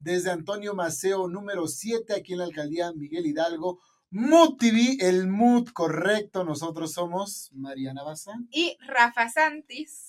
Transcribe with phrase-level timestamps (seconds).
[0.00, 3.80] desde Antonio Maceo número 7 aquí en la alcaldía Miguel Hidalgo.
[4.10, 6.44] Mood TV, el mood correcto.
[6.44, 10.07] Nosotros somos Mariana Bazán y Rafa Santis.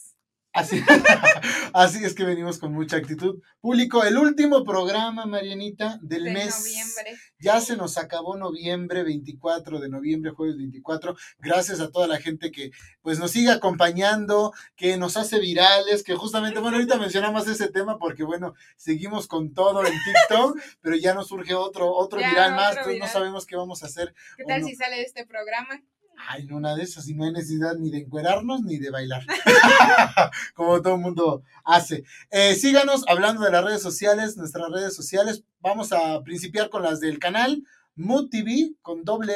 [0.59, 0.83] Así,
[1.73, 3.41] así es que venimos con mucha actitud.
[3.61, 6.59] Público, el último programa, Marianita, del de mes.
[6.59, 7.17] Noviembre.
[7.39, 11.15] Ya se nos acabó noviembre, 24 de noviembre, jueves 24.
[11.37, 16.15] Gracias a toda la gente que pues nos sigue acompañando, que nos hace virales, que
[16.15, 21.13] justamente, bueno, ahorita mencionamos ese tema porque, bueno, seguimos con todo en TikTok, pero ya
[21.13, 24.13] nos surge otro, otro Ya, viral más, otro no sabemos qué vamos a hacer.
[24.35, 24.67] ¿Qué tal no.
[24.67, 25.81] si sale de este programa?
[26.27, 29.25] Ay, no, una de esas, y no hay necesidad ni de encuerarnos ni de bailar,
[30.53, 32.03] como todo el mundo hace.
[32.29, 35.43] Eh, síganos hablando de las redes sociales, nuestras redes sociales.
[35.61, 37.63] Vamos a principiar con las del canal.
[37.95, 39.33] Mood TV con doble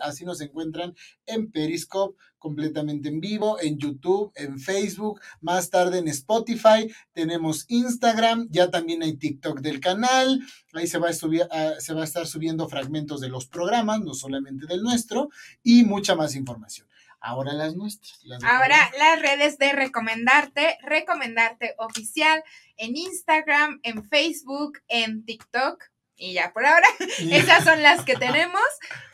[0.00, 0.94] así nos encuentran
[1.26, 8.48] en Periscope, completamente en vivo, en YouTube, en Facebook, más tarde en Spotify, tenemos Instagram,
[8.50, 10.40] ya también hay TikTok del canal,
[10.74, 14.02] ahí se va, a subir, ah, se va a estar subiendo fragmentos de los programas,
[14.02, 15.30] no solamente del nuestro,
[15.62, 16.86] y mucha más información.
[17.18, 18.22] Ahora las nuestras.
[18.24, 22.44] las Ahora las redes de recomendarte, recomendarte oficial
[22.76, 25.82] en Instagram, en Facebook, en TikTok.
[26.16, 26.86] Y ya por ahora,
[27.30, 28.62] esas son las que tenemos.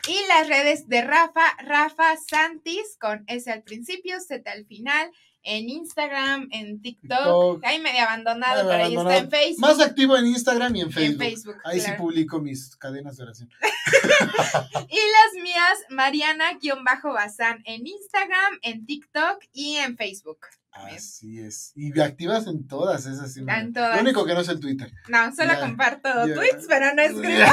[0.07, 5.11] Y las redes de Rafa, Rafa Santis, con S al principio, Z al final,
[5.43, 7.09] en Instagram, en TikTok.
[7.09, 7.65] TikTok.
[7.65, 9.61] Ahí medio abandonado, pero ahí está en Facebook.
[9.61, 11.23] Más activo en Instagram y en en Facebook.
[11.23, 11.55] Facebook.
[11.63, 13.49] Ahí sí publico mis cadenas de oración.
[14.89, 20.39] Y las mías, Mariana-Bazán en Instagram, en TikTok y en Facebook.
[20.73, 21.73] Así es.
[21.75, 23.33] Y activas en todas esas.
[23.33, 23.95] sí, En me- todas.
[23.95, 24.91] Lo único que no es el Twitter.
[25.09, 26.33] No, solo comparto ya.
[26.33, 27.43] tweets, pero no escribo.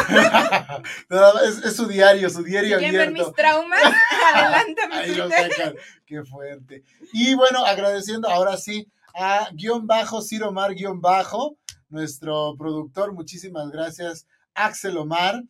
[1.44, 3.12] Es, es su diario, su diario abierto.
[3.12, 3.80] mis traumas,
[4.34, 5.52] adelante mi Ahí lo Twitter.
[5.52, 5.74] sacan.
[6.06, 6.84] Qué fuerte.
[7.12, 11.58] Y bueno, agradeciendo ahora sí a guion bajo, Ciro Omar guion bajo,
[11.88, 13.12] nuestro productor.
[13.14, 15.42] Muchísimas gracias, Axel Omar.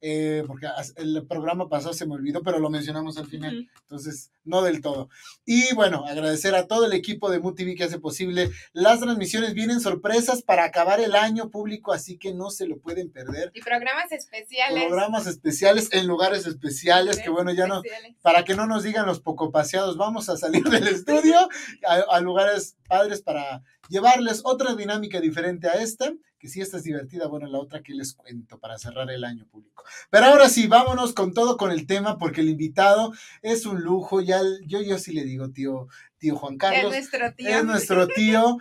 [0.00, 3.60] Eh, porque el programa pasado se me olvidó, pero lo mencionamos al final.
[3.60, 3.70] Ujú.
[3.82, 5.08] Entonces, no del todo.
[5.44, 8.50] Y bueno, agradecer a todo el equipo de MUTV que hace posible.
[8.72, 13.10] Las transmisiones vienen sorpresas para acabar el año público, así que no se lo pueden
[13.10, 13.50] perder.
[13.54, 14.84] Y programas especiales.
[14.86, 18.16] Programas especiales en lugares especiales, que bueno, ya no, Especiales.
[18.22, 21.48] para que no nos digan los poco paseados, vamos a salir del estudio
[21.86, 26.12] a, a lugares padres para llevarles otra dinámica diferente a esta,
[26.46, 29.46] que si esta es divertida, bueno, la otra que les cuento para cerrar el año
[29.46, 29.84] público.
[30.10, 33.12] Pero ahora sí, vámonos con todo con el tema, porque el invitado
[33.42, 36.92] es un lujo, ya yo, yo sí le digo, tío, tío Juan Es Carlos.
[36.92, 37.48] nuestro tío.
[37.48, 38.58] Es nuestro tío,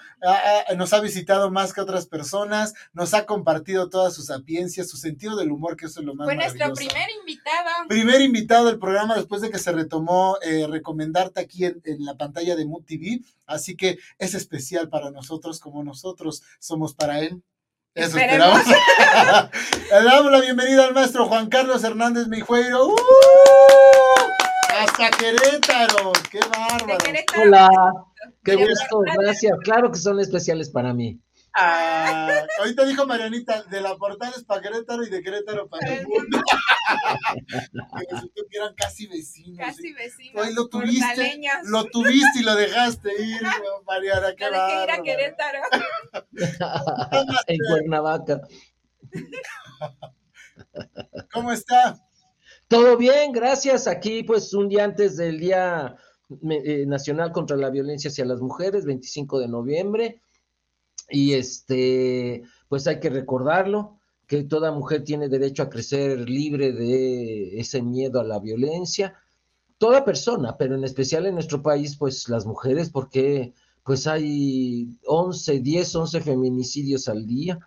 [0.76, 5.36] nos ha visitado más que otras personas, nos ha compartido toda su sapiencia, su sentido
[5.36, 7.88] del humor, que eso es lo más Fue nuestro primer invitado.
[7.88, 12.18] Primer invitado del programa después de que se retomó eh, recomendarte aquí en, en la
[12.18, 13.22] pantalla de Mood TV.
[13.46, 17.44] Así que es especial para nosotros como nosotros somos para él.
[17.96, 18.60] Eso Esperemos.
[18.60, 19.50] esperamos.
[19.90, 22.88] Le damos la bienvenida al maestro Juan Carlos Hernández Mijueiro.
[22.88, 22.96] ¡Uh!
[24.78, 26.12] Hasta Querétaro.
[26.30, 26.98] ¡Qué bárbaro!
[26.98, 27.42] Querétaro.
[27.44, 27.70] Hola,
[28.44, 29.58] qué gusto, gracias.
[29.64, 31.22] Claro que son especiales para mí.
[31.58, 36.42] Ah, ahorita dijo Marianita, de la Portales para Querétaro y de Querétaro para el mundo.
[37.98, 39.58] Que resultó que eran casi vecinos.
[39.58, 39.94] Casi ¿sí?
[39.94, 40.46] vecinos.
[40.46, 43.42] Hoy lo tuviste, lo tuviste y lo dejaste ir,
[43.88, 45.02] Mariana, qué Lo dejé ir a.
[45.02, 45.60] Querétaro.
[47.48, 48.42] en Cuernavaca.
[51.34, 51.98] ¿Cómo está?
[52.68, 53.88] Todo bien, gracias.
[53.88, 55.96] Aquí, pues, un día antes del Día
[56.50, 60.22] eh, Nacional contra la Violencia hacia las Mujeres, 25 de noviembre.
[61.10, 67.60] Y este, pues hay que recordarlo, que toda mujer tiene derecho a crecer libre de
[67.60, 69.16] ese miedo a la violencia.
[69.78, 73.54] Toda persona, pero en especial en nuestro país, pues las mujeres, porque
[73.84, 77.60] pues hay 11, 10, 11 feminicidios al día.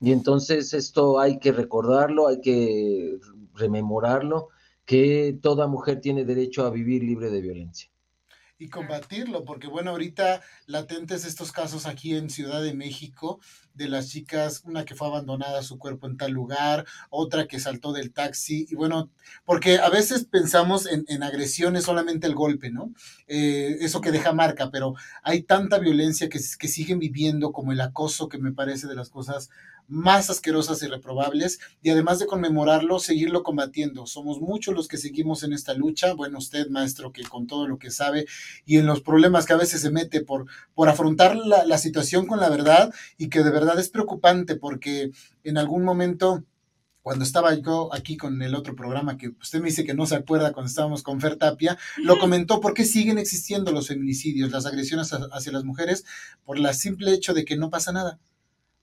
[0.00, 3.18] Y entonces esto hay que recordarlo, hay que
[3.54, 4.48] rememorarlo,
[4.84, 7.91] que toda mujer tiene derecho a vivir libre de violencia.
[8.62, 13.40] Y combatirlo, porque bueno, ahorita latentes estos casos aquí en Ciudad de México,
[13.74, 17.92] de las chicas, una que fue abandonada su cuerpo en tal lugar, otra que saltó
[17.92, 19.10] del taxi, y bueno,
[19.44, 22.92] porque a veces pensamos en, en agresiones solamente el golpe, ¿no?
[23.26, 24.94] Eh, eso que deja marca, pero
[25.24, 29.10] hay tanta violencia que, que siguen viviendo, como el acoso, que me parece de las
[29.10, 29.50] cosas
[29.92, 34.06] más asquerosas y reprobables, y además de conmemorarlo, seguirlo combatiendo.
[34.06, 37.78] Somos muchos los que seguimos en esta lucha, bueno, usted, maestro, que con todo lo
[37.78, 38.26] que sabe
[38.64, 42.26] y en los problemas que a veces se mete por, por afrontar la, la situación
[42.26, 45.10] con la verdad y que de verdad es preocupante porque
[45.44, 46.42] en algún momento
[47.02, 50.14] cuando estaba yo aquí con el otro programa, que usted me dice que no se
[50.14, 54.66] acuerda cuando estábamos con Fer Tapia, lo comentó, ¿por qué siguen existiendo los feminicidios, las
[54.66, 56.04] agresiones hacia las mujeres?
[56.44, 58.20] Por el simple hecho de que no pasa nada.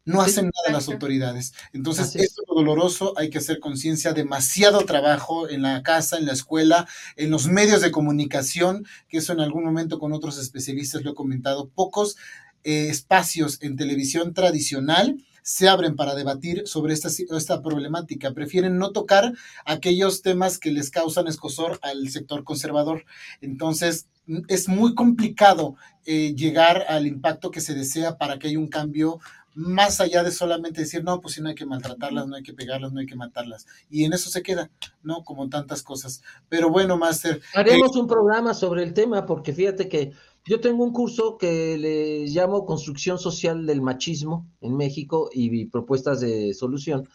[0.06, 1.54] No hacen nada las autoridades.
[1.74, 6.26] Entonces, esto es lo doloroso, hay que hacer conciencia, demasiado trabajo en la casa, en
[6.26, 11.04] la escuela, en los medios de comunicación, que eso en algún momento con otros especialistas
[11.04, 12.18] lo he comentado, pocos
[12.64, 18.34] eh, espacios en televisión tradicional se abren para debatir sobre esta, esta problemática.
[18.34, 19.34] Prefieren no tocar
[19.66, 23.06] aquellos temas que les causan escosor al sector conservador.
[23.42, 24.08] Entonces,
[24.48, 25.76] es muy complicado
[26.06, 29.20] eh, llegar al impacto que se desea para que haya un cambio
[29.56, 32.54] más allá de solamente decir, no, pues si no hay que maltratarlas, no hay que
[32.54, 33.66] pegarlas, no hay que matarlas.
[33.90, 34.70] Y en eso se queda,
[35.04, 35.24] ¿no?
[35.24, 36.22] Como tantas cosas.
[36.48, 37.42] Pero bueno, Master.
[37.54, 40.14] Haremos eh, un programa sobre el tema, porque fíjate que
[40.46, 46.22] yo tengo un curso que le llamo Construcción Social del Machismo en México y propuestas
[46.22, 47.08] de solución,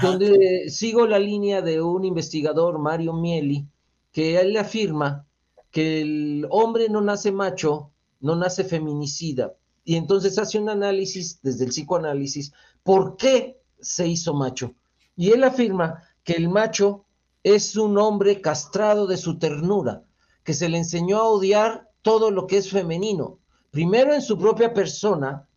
[0.00, 3.66] donde sigo la línea de un investigador, Mario Mieli,
[4.10, 5.26] que él afirma
[5.70, 7.90] que el hombre no nace macho,
[8.20, 9.54] no nace feminicida.
[9.84, 12.52] Y entonces hace un análisis desde el psicoanálisis,
[12.82, 14.74] ¿por qué se hizo macho?
[15.16, 17.04] Y él afirma que el macho
[17.42, 20.04] es un hombre castrado de su ternura,
[20.44, 23.38] que se le enseñó a odiar todo lo que es femenino.
[23.70, 25.48] Primero en su propia persona.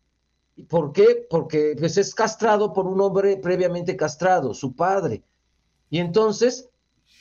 [0.68, 1.26] ¿Por qué?
[1.28, 5.22] Porque pues, es castrado por un hombre previamente castrado, su padre.
[5.90, 6.70] Y entonces,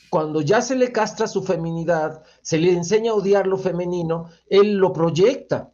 [0.09, 4.75] cuando ya se le castra su feminidad, se le enseña a odiar lo femenino, él
[4.75, 5.73] lo proyecta.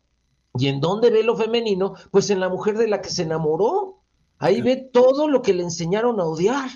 [0.56, 1.94] ¿Y en dónde ve lo femenino?
[2.12, 4.00] Pues en la mujer de la que se enamoró.
[4.38, 6.70] Ahí ve todo lo que le enseñaron a odiar.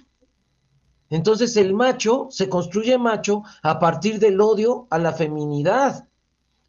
[1.10, 6.08] Entonces el macho se construye macho a partir del odio a la feminidad.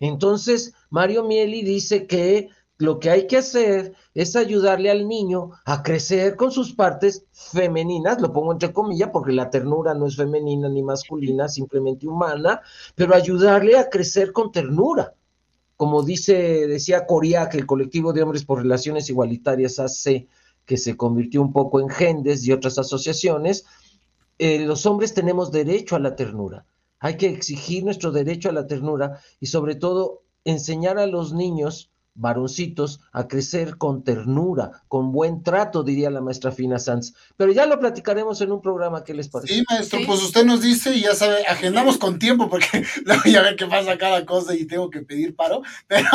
[0.01, 5.83] Entonces, Mario Mieli dice que lo que hay que hacer es ayudarle al niño a
[5.83, 10.69] crecer con sus partes femeninas, lo pongo entre comillas porque la ternura no es femenina
[10.69, 12.61] ni masculina, simplemente humana,
[12.95, 15.15] pero ayudarle a crecer con ternura.
[15.77, 20.29] Como dice, decía Coria, que el colectivo de hombres por relaciones igualitarias hace
[20.65, 23.65] que se convirtió un poco en Gendes y otras asociaciones,
[24.39, 26.67] eh, los hombres tenemos derecho a la ternura.
[26.99, 31.91] Hay que exigir nuestro derecho a la ternura y sobre todo enseñar a los niños
[32.17, 37.15] varoncitos a crecer con ternura, con buen trato, diría la maestra Fina Sanz.
[37.37, 39.55] Pero ya lo platicaremos en un programa, ¿qué les parece?
[39.55, 42.67] Sí, maestro, pues usted nos dice y ya sabe, agendamos con tiempo porque
[43.05, 46.09] luego ya ve que pasa cada cosa y tengo que pedir paro, pero,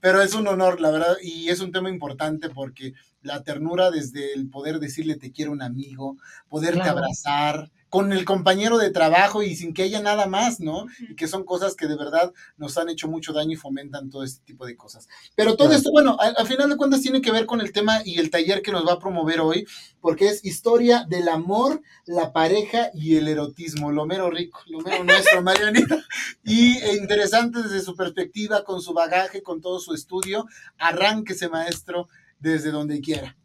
[0.00, 4.34] pero es un honor, la verdad, y es un tema importante porque la ternura desde
[4.34, 6.16] el poder decirle te quiero un amigo,
[6.48, 10.86] poderte abrazar, con el compañero de trabajo y sin que haya nada más, ¿no?
[10.98, 14.24] Y que son cosas que de verdad nos han hecho mucho daño y fomentan todo
[14.24, 15.10] este tipo de cosas.
[15.34, 18.18] Pero todo esto, bueno, al, final de cuentas tiene que ver con el tema y
[18.18, 19.66] el taller que nos va a promover hoy,
[20.00, 25.04] porque es historia del amor, la pareja y el erotismo, lo mero rico, lo mero
[25.04, 26.02] nuestro, Marianita.
[26.42, 30.46] Y e interesante desde su perspectiva, con su bagaje, con todo su estudio.
[30.78, 32.08] Arránquese, maestro,
[32.38, 33.36] desde donde quiera.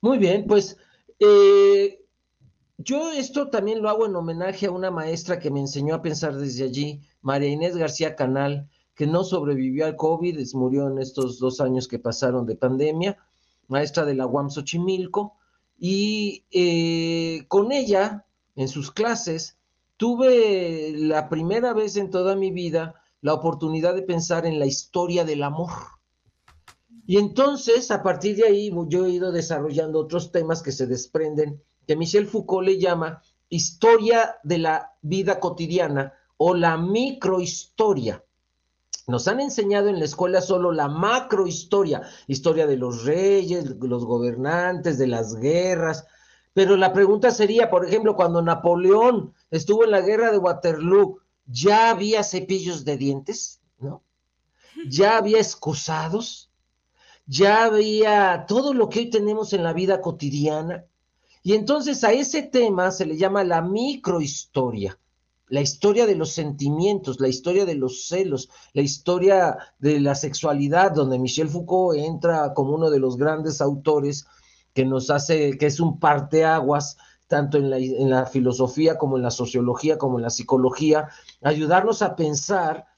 [0.00, 0.78] Muy bien, pues
[1.18, 1.98] eh,
[2.78, 6.36] yo esto también lo hago en homenaje a una maestra que me enseñó a pensar
[6.36, 11.60] desde allí, María Inés García Canal, que no sobrevivió al COVID, murió en estos dos
[11.60, 13.18] años que pasaron de pandemia,
[13.66, 15.34] maestra de la UAM Xochimilco,
[15.76, 19.56] y eh, con ella, en sus clases,
[19.96, 25.24] tuve la primera vez en toda mi vida la oportunidad de pensar en la historia
[25.24, 25.70] del amor.
[27.06, 31.60] Y entonces, a partir de ahí, yo he ido desarrollando otros temas que se desprenden
[31.88, 38.22] que Michel Foucault le llama historia de la vida cotidiana o la microhistoria.
[39.06, 44.98] Nos han enseñado en la escuela solo la macrohistoria, historia de los reyes, los gobernantes,
[44.98, 46.06] de las guerras.
[46.52, 51.88] Pero la pregunta sería, por ejemplo, cuando Napoleón estuvo en la guerra de Waterloo, ¿ya
[51.88, 53.62] había cepillos de dientes?
[53.78, 54.02] ¿No?
[54.90, 56.50] ¿Ya había excusados?
[57.24, 60.84] ¿Ya había todo lo que hoy tenemos en la vida cotidiana?
[61.48, 64.98] Y entonces a ese tema se le llama la microhistoria,
[65.46, 70.92] la historia de los sentimientos, la historia de los celos, la historia de la sexualidad,
[70.92, 74.26] donde Michel Foucault entra como uno de los grandes autores
[74.74, 79.22] que nos hace, que es un parteaguas tanto en la, en la filosofía como en
[79.22, 81.08] la sociología, como en la psicología,
[81.40, 82.88] ayudarnos a pensar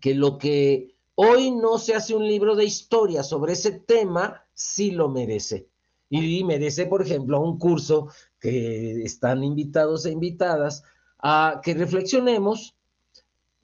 [0.00, 4.90] que lo que hoy no se hace un libro de historia sobre ese tema, sí
[4.90, 5.68] lo merece
[6.10, 8.08] y merece, por ejemplo, un curso
[8.40, 10.82] que están invitados e invitadas
[11.18, 12.74] a que reflexionemos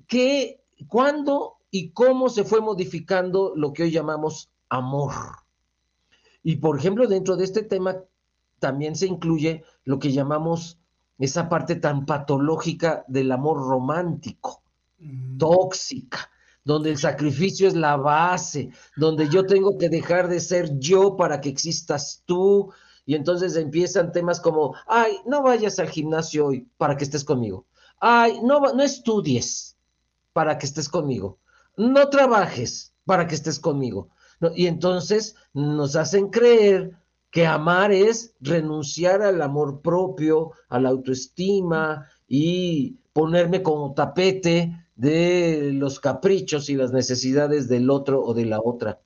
[0.06, 5.12] que cuándo y cómo se fue modificando lo que hoy llamamos amor.
[6.42, 7.96] Y por ejemplo, dentro de este tema
[8.58, 10.78] también se incluye lo que llamamos
[11.18, 14.64] esa parte tan patológica del amor romántico,
[15.04, 15.38] Mm.
[15.38, 16.30] tóxica,
[16.64, 21.40] donde el sacrificio es la base, donde yo tengo que dejar de ser yo para
[21.40, 22.72] que existas tú.
[23.06, 27.66] Y entonces empiezan temas como, ay, no vayas al gimnasio hoy para que estés conmigo.
[28.00, 29.76] Ay, no, no estudies
[30.32, 31.38] para que estés conmigo.
[31.76, 34.08] No trabajes para que estés conmigo.
[34.54, 36.96] Y entonces nos hacen creer
[37.30, 45.70] que amar es renunciar al amor propio, a la autoestima y ponerme como tapete de
[45.72, 49.00] los caprichos y las necesidades del otro o de la otra.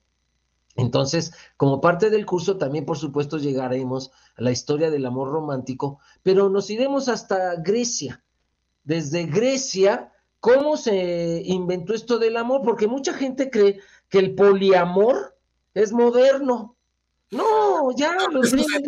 [0.77, 5.99] Entonces, como parte del curso, también por supuesto llegaremos a la historia del amor romántico,
[6.23, 8.23] pero nos iremos hasta Grecia.
[8.85, 12.63] Desde Grecia, ¿cómo se inventó esto del amor?
[12.63, 15.37] Porque mucha gente cree que el poliamor
[15.75, 16.77] es moderno.
[17.31, 18.83] No, ya los griegos,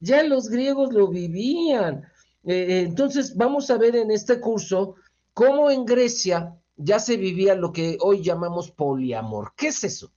[0.00, 2.04] ya los griegos lo vivían.
[2.44, 4.96] Eh, entonces, vamos a ver en este curso
[5.32, 9.52] cómo en Grecia ya se vivía lo que hoy llamamos poliamor.
[9.56, 10.10] ¿Qué es eso?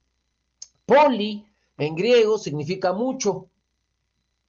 [0.86, 1.46] Poli
[1.78, 3.50] en griego significa mucho.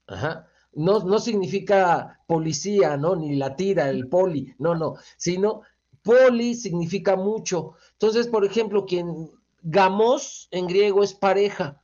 [0.07, 0.49] Ajá.
[0.73, 3.17] No, no significa policía, ¿no?
[3.17, 5.63] Ni la tira, el poli, no, no, sino
[6.03, 7.75] poli significa mucho.
[7.93, 9.31] Entonces, por ejemplo, quien
[9.63, 11.83] gamos en griego es pareja.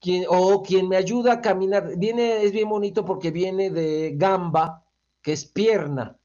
[0.00, 4.84] Quien, o quien me ayuda a caminar, viene, es bien bonito porque viene de gamba,
[5.28, 6.16] que es pierna.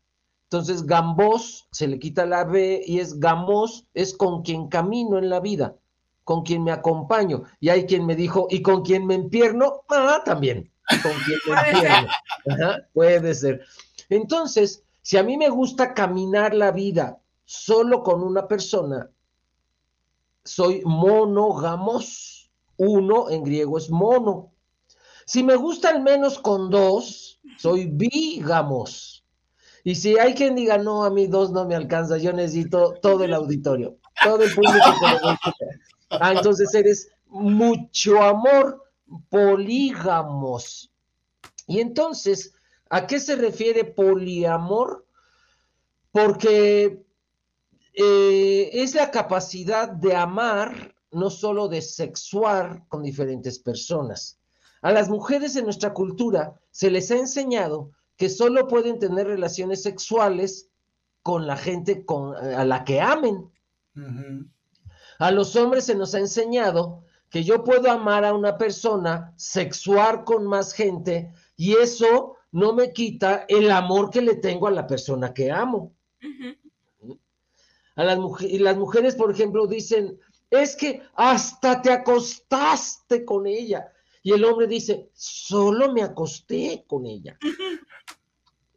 [0.43, 5.29] Entonces, gambos, se le quita la B y es gamos, es con quien camino en
[5.29, 5.75] la vida,
[6.23, 7.43] con quien me acompaño.
[7.59, 9.81] Y hay quien me dijo, ¿y con quien me empierno?
[9.89, 11.75] Ah, también, con quien me Puede ser.
[11.75, 12.11] empierno.
[12.47, 13.65] Ajá, puede ser.
[14.07, 19.09] Entonces, si a mí me gusta caminar la vida solo con una persona,
[20.45, 22.49] soy monógamos.
[22.77, 24.52] Uno en griego es mono.
[25.25, 29.25] Si me gusta al menos con dos, soy bigamos.
[29.83, 33.23] Y si hay quien diga, no, a mí dos no me alcanza, yo necesito todo
[33.25, 34.77] el auditorio, todo el público.
[36.09, 38.83] Ah, entonces eres mucho amor,
[39.29, 40.91] polígamos.
[41.67, 42.53] Y entonces,
[42.89, 45.05] ¿a qué se refiere poliamor?
[46.11, 47.03] Porque
[47.93, 54.39] eh, es la capacidad de amar, no solo de sexuar con diferentes personas.
[54.83, 59.81] A las mujeres en nuestra cultura se les ha enseñado que solo pueden tener relaciones
[59.81, 60.69] sexuales
[61.23, 63.49] con la gente con, a la que amen.
[65.19, 70.25] A los hombres se nos ha enseñado que yo puedo amar a una persona, sexuar
[70.25, 74.85] con más gente, y eso no me quita el amor que le tengo a la
[74.85, 75.93] persona que amo.
[77.95, 83.89] A las, y las mujeres, por ejemplo, dicen, es que hasta te acostaste con ella.
[84.23, 87.37] Y el hombre dice, solo me acosté con ella.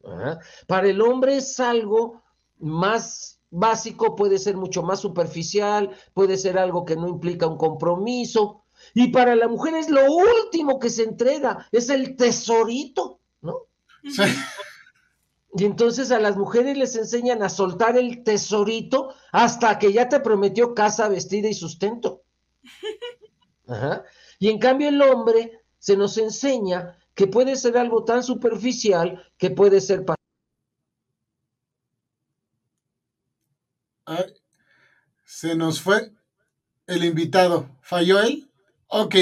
[0.05, 0.41] Ajá.
[0.67, 2.23] Para el hombre es algo
[2.59, 8.65] más básico, puede ser mucho más superficial, puede ser algo que no implica un compromiso.
[8.93, 13.69] Y para la mujer es lo último que se entrega, es el tesorito, ¿no?
[14.03, 14.23] Sí.
[15.59, 20.21] Y entonces a las mujeres les enseñan a soltar el tesorito hasta que ya te
[20.21, 22.23] prometió casa, vestida y sustento.
[23.67, 24.05] Ajá.
[24.39, 29.51] Y en cambio el hombre se nos enseña que puede ser algo tan superficial que
[29.51, 30.05] puede ser
[34.05, 34.25] Ay,
[35.25, 36.13] se nos fue
[36.87, 37.69] el invitado.
[37.83, 38.49] ¿Falló él?
[38.87, 39.17] Ok,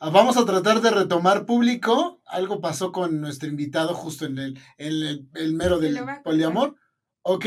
[0.00, 2.20] ah, vamos a tratar de retomar público.
[2.26, 6.76] Algo pasó con nuestro invitado justo en el, en el, el mero del poliamor.
[7.22, 7.46] Ok,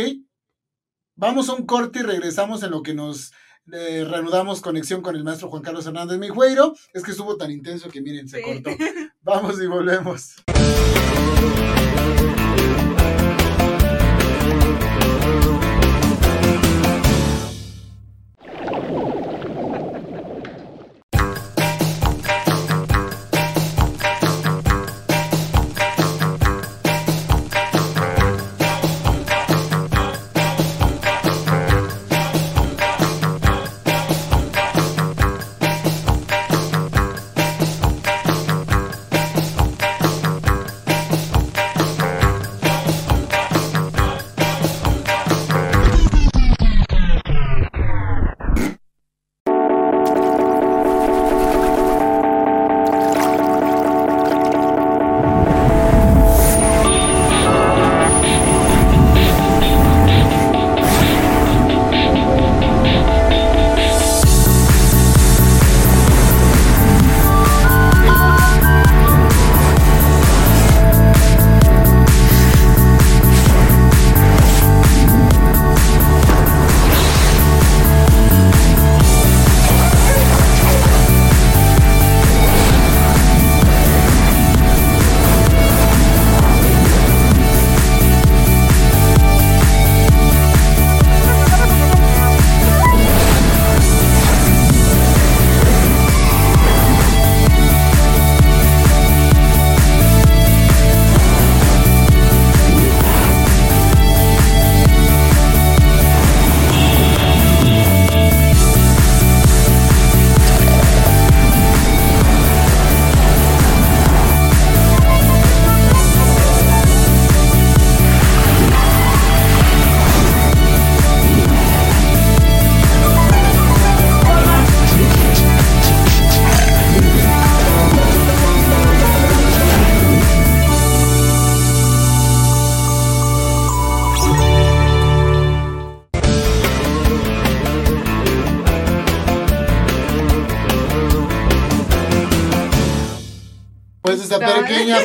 [1.16, 3.34] vamos a un corte y regresamos en lo que nos
[3.74, 6.74] eh, reanudamos conexión con el maestro Juan Carlos Hernández Mijueiro.
[6.94, 8.44] Es que estuvo tan intenso que miren, se Sí.
[8.44, 8.72] cortó.
[9.22, 10.36] Vamos y volvemos.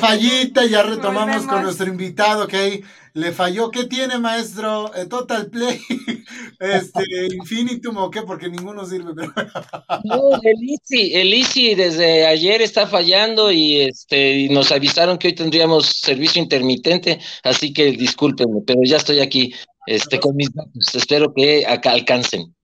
[0.01, 2.85] Fallita, ya retomamos con nuestro invitado que ahí
[3.15, 3.71] le falló.
[3.71, 4.95] ¿Qué tiene, maestro?
[4.95, 5.81] Eh, Total Play,
[6.61, 7.03] este,
[7.35, 8.23] Infinitum o qué?
[8.23, 9.15] Porque ninguno sirve.
[9.15, 9.33] Pero...
[10.05, 15.29] No, el Easy, el Easy desde ayer está fallando y este y nos avisaron que
[15.29, 19.55] hoy tendríamos servicio intermitente, así que discúlpenme, pero ya estoy aquí
[19.87, 20.95] este con mis datos.
[20.95, 22.55] Espero que acá alcancen.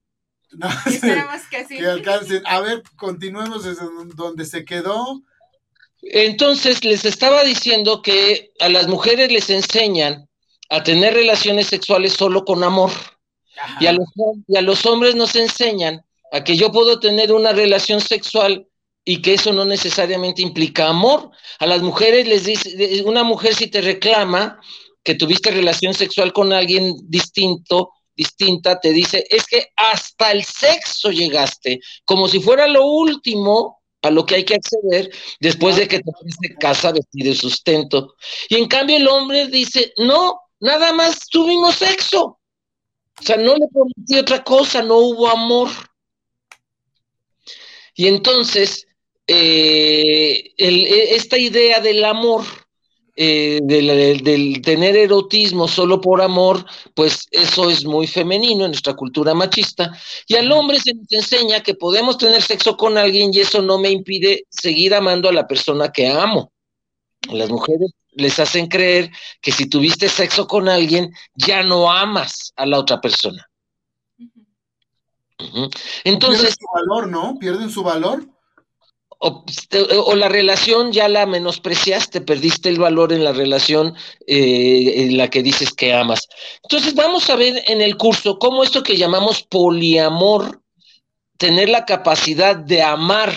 [0.52, 1.78] No, Esperamos que sí.
[1.78, 2.42] que alcancen.
[2.46, 5.22] A ver, continuemos desde donde se quedó.
[6.02, 10.28] Entonces les estaba diciendo que a las mujeres les enseñan
[10.68, 12.90] a tener relaciones sexuales solo con amor.
[13.80, 14.08] Y a, los,
[14.48, 18.66] y a los hombres nos enseñan a que yo puedo tener una relación sexual
[19.04, 21.30] y que eso no necesariamente implica amor.
[21.58, 24.60] A las mujeres les dice, una mujer si te reclama
[25.02, 31.10] que tuviste relación sexual con alguien distinto, distinta, te dice, es que hasta el sexo
[31.10, 35.10] llegaste, como si fuera lo último a lo que hay que acceder
[35.40, 38.14] después de que te casa, vestido y sustento.
[38.48, 42.38] Y en cambio el hombre dice, no, nada más tuvimos sexo.
[43.20, 45.68] O sea, no le prometí otra cosa, no hubo amor.
[47.94, 48.86] Y entonces,
[49.26, 52.44] eh, el, esta idea del amor,
[53.22, 58.94] eh, del, del, tener erotismo solo por amor, pues eso es muy femenino en nuestra
[58.94, 59.92] cultura machista.
[60.26, 63.76] Y al hombre se nos enseña que podemos tener sexo con alguien y eso no
[63.76, 66.50] me impide seguir amando a la persona que amo.
[67.30, 69.10] Las mujeres les hacen creer
[69.42, 73.46] que si tuviste sexo con alguien, ya no amas a la otra persona.
[75.38, 75.76] Uh -huh.
[76.04, 76.56] Entonces.
[76.56, 77.38] Pierden su valor, ¿no?
[77.38, 78.26] Pierden su valor.
[79.22, 79.44] O,
[80.06, 83.94] o, la relación ya la menospreciaste, perdiste el valor en la relación
[84.26, 86.26] eh, en la que dices que amas.
[86.62, 90.62] Entonces vamos a ver en el curso cómo esto que llamamos poliamor,
[91.36, 93.34] tener la capacidad de amar,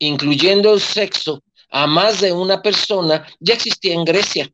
[0.00, 4.52] incluyendo el sexo, a más de una persona, ya existía en Grecia.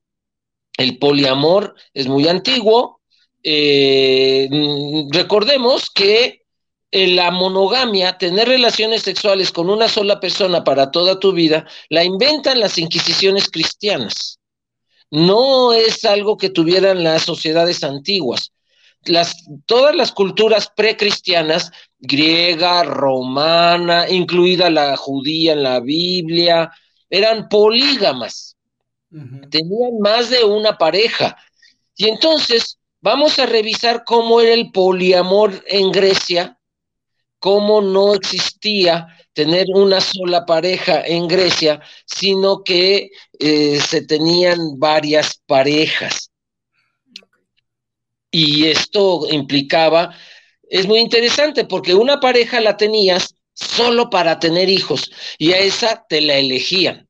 [0.77, 3.01] El poliamor es muy antiguo.
[3.43, 4.49] Eh,
[5.13, 6.43] recordemos que
[6.90, 12.61] la monogamia, tener relaciones sexuales con una sola persona para toda tu vida, la inventan
[12.61, 14.38] las inquisiciones cristianas.
[15.11, 18.53] No es algo que tuvieran las sociedades antiguas.
[19.05, 19.35] Las,
[19.66, 26.70] todas las culturas precristianas, griega, romana, incluida la judía en la Biblia,
[27.09, 28.57] eran polígamas.
[29.11, 29.51] Uh -huh.
[29.51, 31.37] Tenían más de una pareja.
[31.96, 36.58] Y entonces vamos a revisar cómo era el poliamor en Grecia
[37.38, 45.40] cómo no existía tener una sola pareja en Grecia, sino que eh, se tenían varias
[45.46, 46.31] parejas.
[48.31, 50.14] Y esto implicaba,
[50.68, 56.05] es muy interesante porque una pareja la tenías solo para tener hijos y a esa
[56.09, 57.09] te la elegían.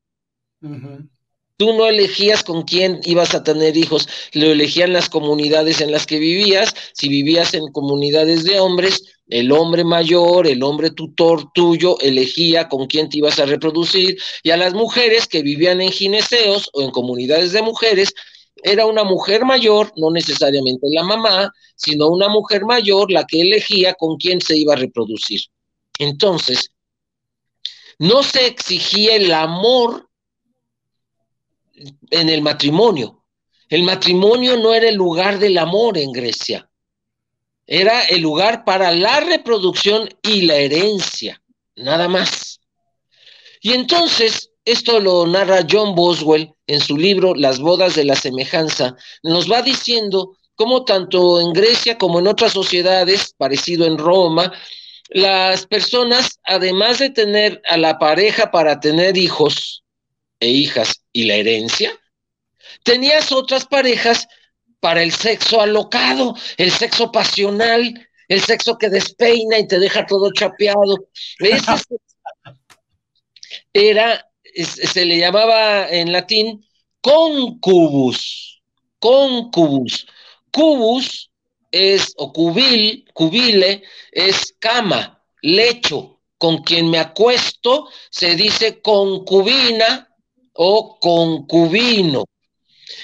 [1.59, 6.07] Tú no elegías con quién ibas a tener hijos, lo elegían las comunidades en las
[6.07, 6.73] que vivías.
[6.93, 12.87] Si vivías en comunidades de hombres, el hombre mayor, el hombre tutor tuyo, elegía con
[12.87, 14.17] quién te ibas a reproducir.
[14.45, 18.15] Y a las mujeres que vivían en gineseos o en comunidades de mujeres,
[18.63, 23.95] era una mujer mayor, no necesariamente la mamá, sino una mujer mayor la que elegía
[23.95, 25.41] con quién se iba a reproducir.
[25.99, 26.71] Entonces,
[27.99, 30.08] no se exigía el amor
[32.11, 33.25] en el matrimonio.
[33.69, 36.69] El matrimonio no era el lugar del amor en Grecia.
[37.67, 41.43] Era el lugar para la reproducción y la herencia,
[41.77, 42.61] nada más.
[43.61, 48.97] Y entonces, esto lo narra John Boswell en su libro Las bodas de la semejanza,
[49.23, 54.53] nos va diciendo cómo tanto en Grecia como en otras sociedades, parecido en Roma,
[55.11, 59.85] las personas, además de tener a la pareja para tener hijos,
[60.41, 61.93] e hijas y la herencia,
[62.83, 64.27] tenías otras parejas
[64.81, 70.33] para el sexo alocado, el sexo pasional, el sexo que despeina y te deja todo
[70.33, 71.09] chapeado.
[71.41, 71.97] Ese
[73.73, 76.65] era, se le llamaba en latín
[77.01, 78.63] concubus,
[78.99, 80.07] concubus.
[80.53, 81.31] Cubus
[81.71, 90.08] es, o cubil, cubile, es cama, lecho, con quien me acuesto, se dice concubina,
[90.61, 92.25] o concubino.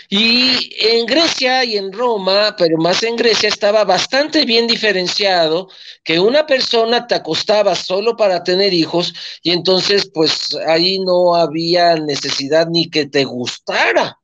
[0.09, 5.69] Y en Grecia y en Roma, pero más en Grecia, estaba bastante bien diferenciado
[6.03, 11.95] que una persona te acostaba solo para tener hijos y entonces pues ahí no había
[11.95, 14.19] necesidad ni que te gustara.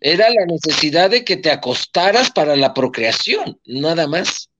[0.00, 4.50] Era la necesidad de que te acostaras para la procreación, nada más.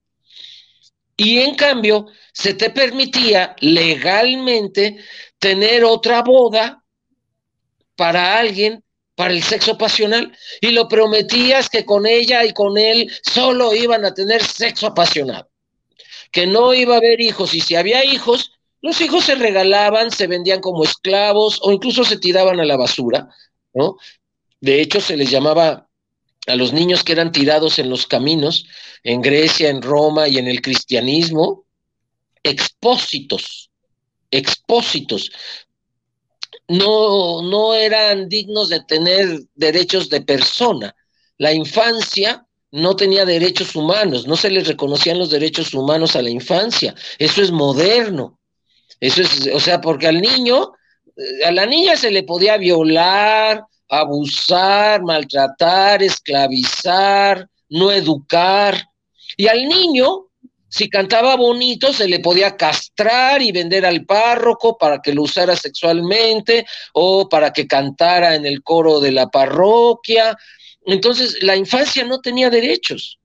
[1.19, 4.97] Y en cambio, se te permitía legalmente
[5.39, 6.83] tener otra boda
[7.99, 8.85] para alguien,
[9.17, 14.05] para el sexo pasional, y lo prometías que con ella y con él solo iban
[14.05, 15.51] a tener sexo apasionado,
[16.31, 20.29] que no iba a haber hijos, y si había hijos, los hijos se regalaban, se
[20.29, 23.29] vendían como esclavos o incluso se tiraban a la basura,
[23.75, 23.97] ¿no?
[24.61, 25.89] De hecho, se les llamaba
[26.47, 28.67] a los niños que eran tirados en los caminos,
[29.03, 31.65] en Grecia, en Roma y en el cristianismo,
[32.45, 33.71] expósitos,
[34.31, 35.33] expósitos.
[36.69, 40.95] No, no eran dignos de tener derechos de persona.
[41.39, 46.31] La infancia no tenía derechos humanos, no se les reconocían los derechos humanos a la
[46.31, 46.95] infancia.
[47.19, 48.39] Eso es moderno.
[49.01, 50.73] Eso es, o sea, porque al niño,
[51.17, 58.77] eh, a la niña se le podía violar, abusar, maltratar, esclavizar, no educar.
[59.37, 60.28] Y al niño,
[60.69, 65.57] si cantaba bonito, se le podía castrar y vender al párroco para que lo usara
[65.57, 70.37] sexualmente o para que cantara en el coro de la parroquia.
[70.85, 73.19] Entonces, la infancia no tenía derechos.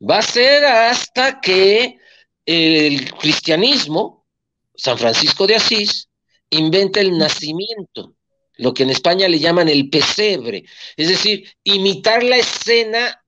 [0.00, 1.98] Va a ser hasta que
[2.44, 4.26] el cristianismo,
[4.74, 6.08] San Francisco de Asís,
[6.50, 8.14] inventa el nacimiento
[8.56, 10.64] lo que en España le llaman el pesebre,
[10.96, 13.24] es decir, imitar la escena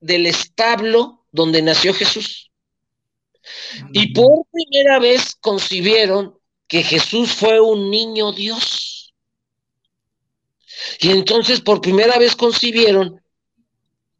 [0.00, 2.52] del establo donde nació Jesús.
[3.92, 9.12] Y por primera vez concibieron que Jesús fue un niño Dios.
[11.00, 13.20] Y entonces por primera vez concibieron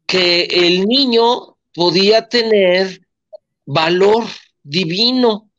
[0.05, 2.99] que el niño podía tener
[3.65, 4.25] valor
[4.61, 5.49] divino.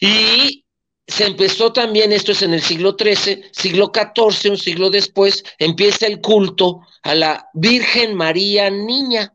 [0.00, 0.64] Y
[1.06, 6.06] se empezó también, esto es en el siglo XIII, siglo XIV, un siglo después, empieza
[6.06, 9.34] el culto a la Virgen María Niña.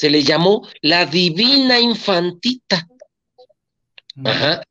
[0.00, 2.88] Se le llamó la Divina Infantita.
[4.24, 4.62] Ajá.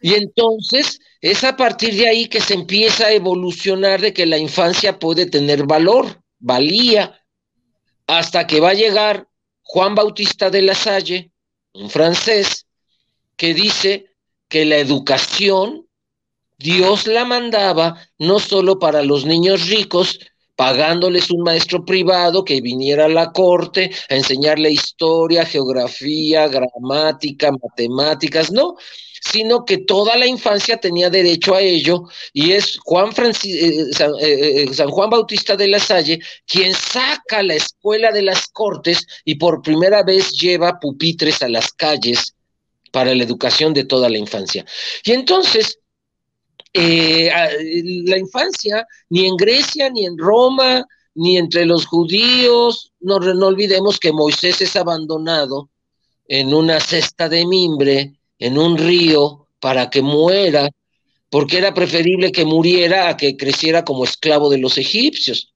[0.00, 4.38] Y entonces es a partir de ahí que se empieza a evolucionar de que la
[4.38, 7.20] infancia puede tener valor, valía,
[8.06, 9.26] hasta que va a llegar
[9.62, 11.32] Juan Bautista de la Salle,
[11.72, 12.68] un francés,
[13.36, 14.14] que dice
[14.46, 15.88] que la educación
[16.58, 20.20] Dios la mandaba no solo para los niños ricos,
[20.60, 28.52] pagándoles un maestro privado que viniera a la corte a enseñarle historia, geografía, gramática, matemáticas,
[28.52, 28.76] no,
[29.22, 32.02] sino que toda la infancia tenía derecho a ello
[32.34, 37.42] y es Juan eh, San, eh, eh, San, Juan Bautista de la Salle quien saca
[37.42, 42.34] la escuela de las cortes y por primera vez lleva pupitres a las calles
[42.92, 44.66] para la educación de toda la infancia.
[45.04, 45.79] Y entonces,
[46.72, 47.30] eh,
[48.06, 53.98] la infancia, ni en Grecia, ni en Roma, ni entre los judíos, no, no olvidemos
[53.98, 55.68] que Moisés es abandonado
[56.28, 60.70] en una cesta de mimbre, en un río, para que muera,
[61.28, 65.52] porque era preferible que muriera a que creciera como esclavo de los egipcios.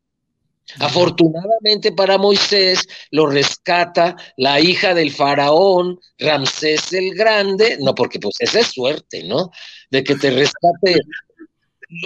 [0.79, 8.37] Afortunadamente para Moisés lo rescata la hija del faraón, Ramsés el Grande, no porque pues
[8.39, 9.51] esa es suerte, ¿no?
[9.95, 10.97] De que te rescate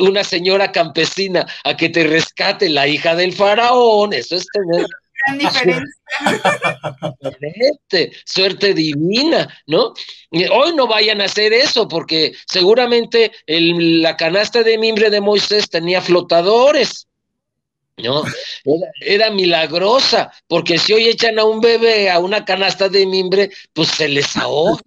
[0.01, 4.85] una señora campesina a que te rescate la hija del faraón, eso es tener
[5.27, 5.94] gran diferencia.
[8.27, 9.94] suerte divina, ¿no?
[10.53, 16.03] Hoy no vayan a hacer eso porque seguramente la canasta de mimbre de Moisés tenía
[16.03, 17.09] flotadores
[17.98, 18.22] no,
[19.01, 23.88] era, milagrosa, porque si hoy echan a un bebé a una canasta de mimbre, pues
[23.88, 24.81] se les ahoga.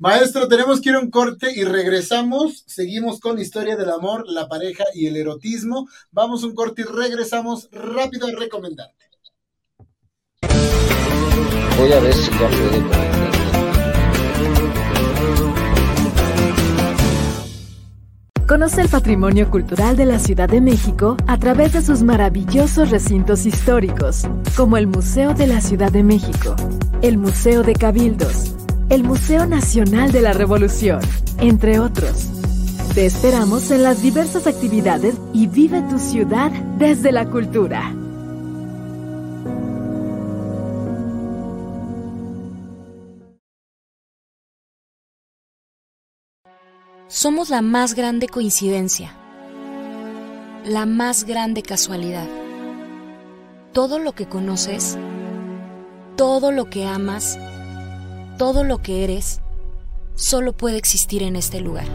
[0.00, 2.62] Maestro, tenemos que ir a un corte y regresamos.
[2.68, 5.88] Seguimos con la historia del amor, la pareja y el erotismo.
[6.12, 9.06] Vamos a un corte y regresamos rápido a recomendarte.
[11.78, 13.08] Voy a ver si ya puede
[18.46, 23.46] Conoce el patrimonio cultural de la Ciudad de México a través de sus maravillosos recintos
[23.46, 24.22] históricos,
[24.56, 26.54] como el Museo de la Ciudad de México,
[27.02, 28.54] el Museo de Cabildos,
[28.88, 31.00] el Museo Nacional de la Revolución,
[31.38, 32.28] entre otros.
[32.94, 37.94] Te esperamos en las diversas actividades y vive tu ciudad desde la cultura.
[47.08, 49.12] somos la más grande coincidencia,
[50.64, 52.28] la más grande casualidad.
[53.72, 54.98] Todo lo que conoces,
[56.16, 57.38] todo lo que amas,
[58.38, 59.40] todo lo que eres,
[60.14, 61.86] solo puede existir en este lugar.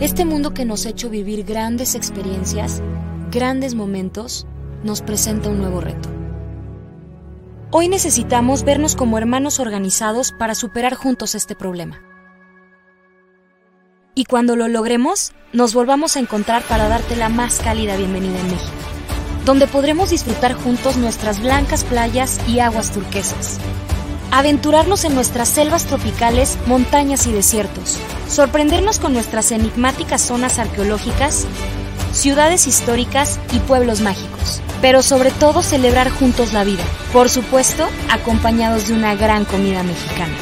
[0.00, 2.82] Este mundo que nos ha hecho vivir grandes experiencias,
[3.30, 4.46] grandes momentos,
[4.82, 6.10] nos presenta un nuevo reto.
[7.70, 12.02] Hoy necesitamos vernos como hermanos organizados para superar juntos este problema.
[14.18, 18.46] y cuando lo logremos, nos volvamos a encontrar para darte la más cálida bienvenida en
[18.46, 18.72] México,
[19.44, 23.60] donde podremos disfrutar juntos nuestras blancas playas y aguas turquesas.
[24.30, 27.98] Aventurarnos en nuestras selvas tropicales, montañas y desiertos.
[28.28, 31.46] Sorprendernos con nuestras enigmáticas zonas arqueológicas,
[32.12, 34.60] ciudades históricas y pueblos mágicos.
[34.82, 36.84] Pero sobre todo celebrar juntos la vida.
[37.12, 40.34] Por supuesto, acompañados de una gran comida mexicana.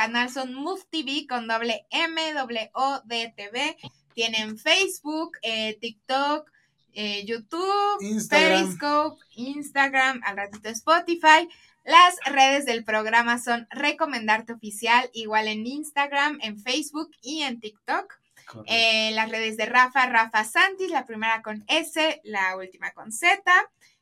[0.00, 3.76] Canal son MovTV con doble M, doble O, D, TV.
[4.14, 6.50] Tienen Facebook, eh, TikTok,
[6.94, 8.62] eh, YouTube, Instagram.
[8.62, 11.46] Periscope, Instagram, al ratito Spotify.
[11.84, 18.18] Las redes del programa son Recomendarte Oficial, igual en Instagram, en Facebook y en TikTok.
[18.64, 23.42] Eh, las redes de Rafa, Rafa Santis, la primera con S, la última con Z.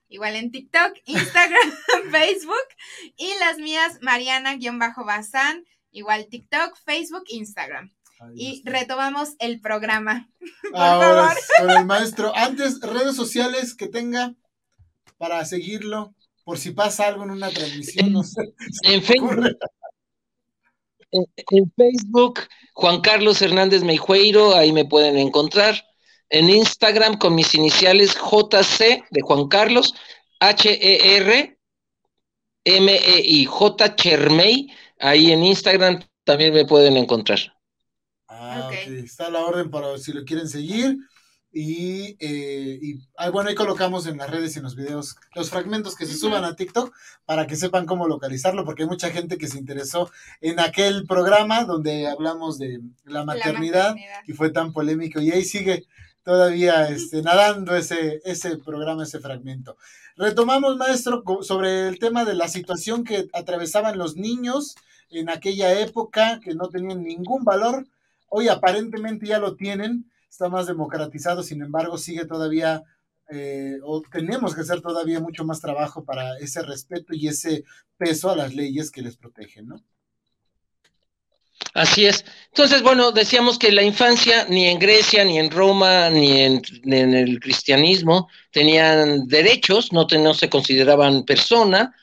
[0.09, 1.73] Igual en TikTok, Instagram,
[2.13, 2.69] Facebook.
[3.17, 5.65] Y las mías, Mariana-Bazán,
[5.99, 7.91] igual TikTok, Facebook, Instagram.
[8.21, 8.71] Ahí Y está.
[8.71, 10.29] retomamos el programa.
[10.73, 11.37] Por Ahora favor.
[11.59, 12.33] con el maestro.
[12.37, 14.35] Antes, redes sociales que tenga
[15.19, 18.43] para seguirlo, por si pasa algo en una transmisión, no sé.
[18.85, 19.57] En Facebook,
[21.11, 22.41] en, en Facebook,
[22.75, 25.85] Juan Carlos Hernández Meijueiro, ahí me pueden encontrar.
[26.31, 29.95] En Instagram con mis iniciales JC de Juan Carlos,
[30.41, 31.59] H-E-R,
[32.65, 34.69] M-E-I, J Chermey,
[35.01, 37.39] ahí en Instagram también me pueden encontrar.
[38.29, 38.73] Ah, Ok.
[38.73, 38.87] ok.
[39.05, 40.97] Está a la orden para si lo quieren seguir.
[41.51, 45.49] Y, eh, y ah, bueno, ahí colocamos en las redes y en los videos los
[45.49, 49.39] fragmentos que se suban a TikTok para que sepan cómo localizarlo, porque hay mucha gente
[49.39, 50.11] que se interesó
[50.43, 54.21] en aquel programa donde hablamos de la La maternidad maternidad.
[54.27, 55.87] y fue tan polémico y ahí sigue
[56.23, 59.79] todavía este, nadando ese, ese programa, ese fragmento.
[60.18, 64.74] Retomamos, maestro, sobre el tema de la situación que atravesaban los niños
[65.11, 67.87] en aquella época, que no tenían ningún valor.
[68.28, 72.83] Hoy aparentemente ya lo tienen, está más democratizado, sin embargo sigue todavía,
[73.31, 77.62] eh, o tenemos que hacer todavía mucho más trabajo para ese respeto y ese
[77.96, 79.85] peso a las leyes que les protegen, ¿no?
[81.75, 82.25] Así es.
[82.49, 86.62] Entonces, bueno, decíamos que la infancia ni en Grecia, ni en Roma, ni en,
[87.14, 91.94] el cristianismo tenían derechos, no se consideraban persona.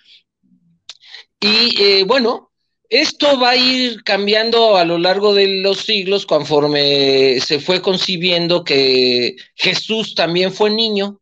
[1.39, 2.51] Y eh, bueno,
[2.89, 8.63] esto va a ir cambiando a lo largo de los siglos conforme se fue concibiendo
[8.63, 11.19] que Jesús también fue niño,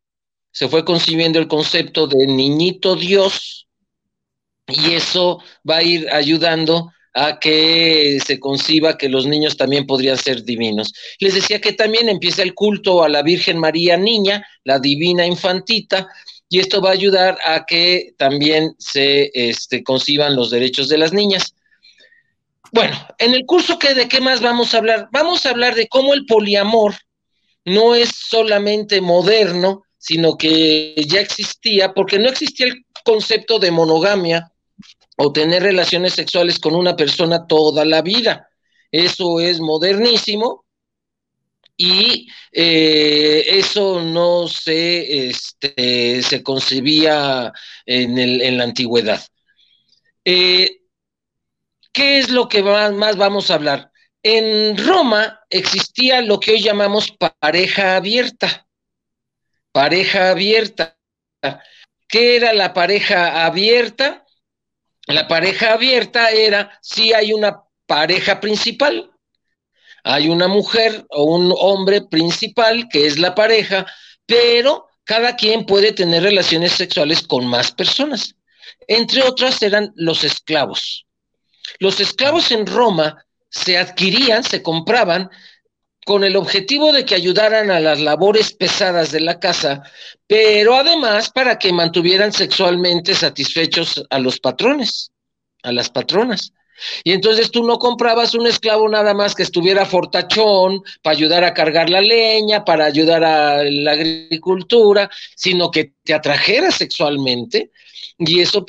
[0.52, 3.68] se fue concibiendo el concepto de niñito Dios
[4.68, 10.18] y eso va a ir ayudando a que se conciba que los niños también podrían
[10.18, 10.94] ser divinos.
[11.20, 16.08] Les decía que también empieza el culto a la Virgen María Niña, la divina infantita,
[16.50, 21.14] y esto va a ayudar a que también se este, conciban los derechos de las
[21.14, 21.56] niñas.
[22.72, 25.08] Bueno, en el curso que de qué más vamos a hablar?
[25.12, 26.96] Vamos a hablar de cómo el poliamor
[27.66, 34.53] no es solamente moderno, sino que ya existía, porque no existía el concepto de monogamia
[35.18, 38.50] o tener relaciones sexuales con una persona toda la vida.
[38.92, 40.66] Eso es modernísimo
[41.76, 47.52] y eh, eso no se, este, se concebía
[47.86, 49.22] en, la antigüedad.
[50.26, 50.82] Eh,
[51.92, 53.92] ¿Qué es lo que más, más vamos a hablar?
[54.24, 58.68] En Roma existía lo que hoy llamamos pareja abierta.
[59.72, 60.98] Pareja abierta.
[62.08, 64.24] ¿Qué era la pareja abierta?
[65.08, 69.12] La pareja abierta era si hay una pareja principal,
[70.04, 73.86] hay una mujer o un hombre principal que es la pareja,
[74.26, 78.36] pero cada quien puede tener relaciones sexuales con más personas.
[78.88, 81.06] Entre otras eran los esclavos.
[81.80, 85.30] Los esclavos en Roma se adquirían, se compraban
[86.06, 89.84] con el objetivo de que ayudaran a las labores pesadas de la casa,
[90.28, 95.12] pero además para que mantuvieran sexualmente satisfechos a los patrones,
[95.64, 96.54] a las patronas.
[97.04, 101.54] Y entonces tú no comprabas un esclavo nada más que estuviera fortachón para ayudar a
[101.54, 107.72] cargar la leña, para ayudar a la agricultura, sino que te atrajera sexualmente
[108.18, 108.66] y eso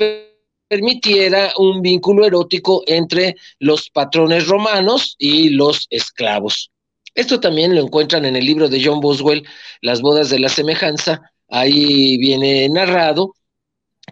[0.69, 6.71] permitiera un vínculo erótico entre los patrones romanos y los esclavos.
[7.15, 9.47] Esto también lo encuentran en el libro de John Boswell,
[9.81, 11.33] Las bodas de la semejanza.
[11.49, 13.35] Ahí viene narrado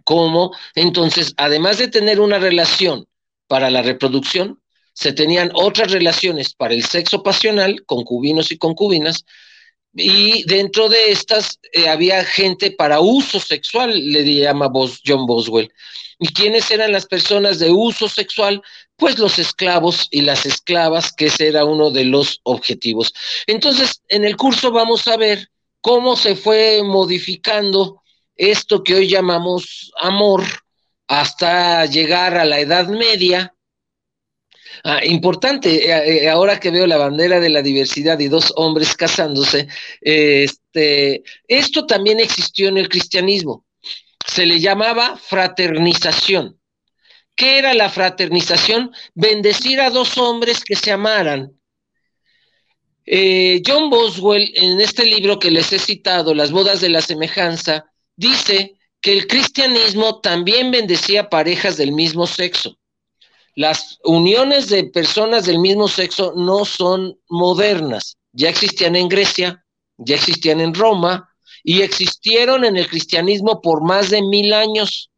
[0.05, 3.07] cómo entonces, además de tener una relación
[3.47, 4.61] para la reproducción,
[4.95, 9.25] se tenían otras relaciones para el sexo pasional, concubinos y concubinas,
[9.95, 14.71] y dentro de estas eh, había gente para uso sexual, le llama
[15.05, 15.73] John Boswell.
[16.19, 18.63] ¿Y quiénes eran las personas de uso sexual?
[18.97, 23.13] Pues los esclavos y las esclavas, que ese era uno de los objetivos.
[23.47, 25.49] Entonces, en el curso vamos a ver
[25.81, 28.03] cómo se fue modificando
[28.37, 30.45] esto que hoy llamamos amor
[31.09, 33.55] hasta llegar a la Edad Media.
[34.85, 38.97] Ah, importante, eh, eh, ahora que veo la bandera de la diversidad y dos hombres
[38.97, 39.69] casándose,
[40.01, 43.65] este, esto también existió en el cristianismo
[44.27, 46.59] se le llamaba fraternización.
[47.35, 48.93] ¿Qué era la fraternización?
[49.15, 51.59] Bendecir a dos hombres que se amaran.
[53.05, 57.87] Eh, John Boswell, en este libro que les he citado, Las bodas de la semejanza,
[58.17, 62.79] dice que el cristianismo también bendecía parejas del mismo sexo.
[63.55, 69.65] Las uniones de personas del mismo sexo no son modernas, ya existían en Grecia,
[69.99, 71.29] ya existían en Roma,
[71.63, 75.11] y existieron en el cristianismo por más de mil años.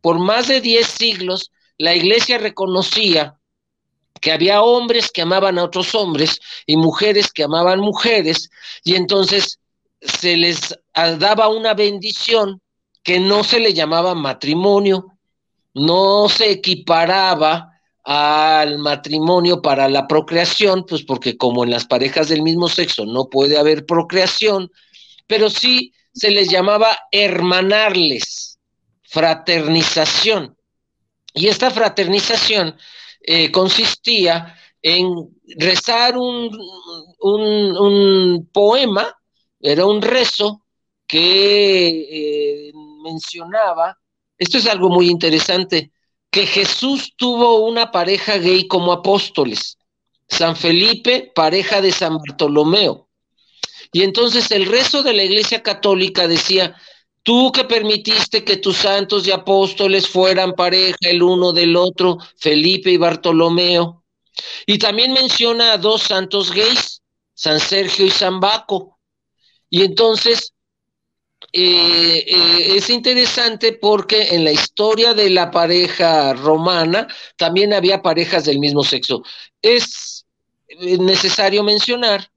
[0.00, 3.38] Por más de diez siglos, la iglesia reconocía
[4.20, 8.50] que había hombres que amaban a otros hombres y mujeres que amaban mujeres,
[8.82, 9.60] y entonces
[10.00, 12.60] se les daba una bendición
[13.02, 15.06] que no se le llamaba matrimonio,
[15.74, 17.73] no se equiparaba
[18.04, 23.28] al matrimonio para la procreación, pues porque como en las parejas del mismo sexo no
[23.30, 24.70] puede haber procreación,
[25.26, 28.58] pero sí se les llamaba hermanarles,
[29.04, 30.56] fraternización.
[31.32, 32.76] Y esta fraternización
[33.22, 35.08] eh, consistía en
[35.58, 36.50] rezar un,
[37.20, 39.16] un, poema,
[39.60, 40.66] era un rezo
[41.06, 43.98] que eh, mencionaba,
[44.36, 45.90] esto es algo muy interesante,
[46.34, 49.78] que Jesús tuvo una pareja gay como apóstoles,
[50.28, 53.08] San Felipe, pareja de San Bartolomeo,
[53.92, 56.74] y entonces el resto de la Iglesia Católica decía,
[57.22, 62.90] tú que permitiste que tus santos y apóstoles fueran pareja el uno del otro, Felipe
[62.90, 64.02] y Bartolomeo.
[64.66, 67.00] Y también menciona a dos santos gays,
[67.34, 68.98] San Sergio y San Baco.
[69.70, 70.52] Y entonces
[71.56, 78.44] eh, eh, es interesante porque en la historia de la pareja romana también había parejas
[78.44, 79.22] del mismo sexo.
[79.62, 80.26] Es
[80.66, 82.28] eh, necesario mencionar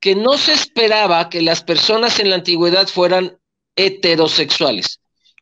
[0.00, 3.38] que no se esperaba que las personas en la antigüedad fueran
[3.76, 4.98] heterosexuales.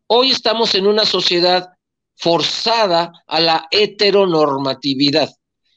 [0.09, 1.69] Hoy estamos en una sociedad
[2.17, 5.31] forzada a la heteronormatividad.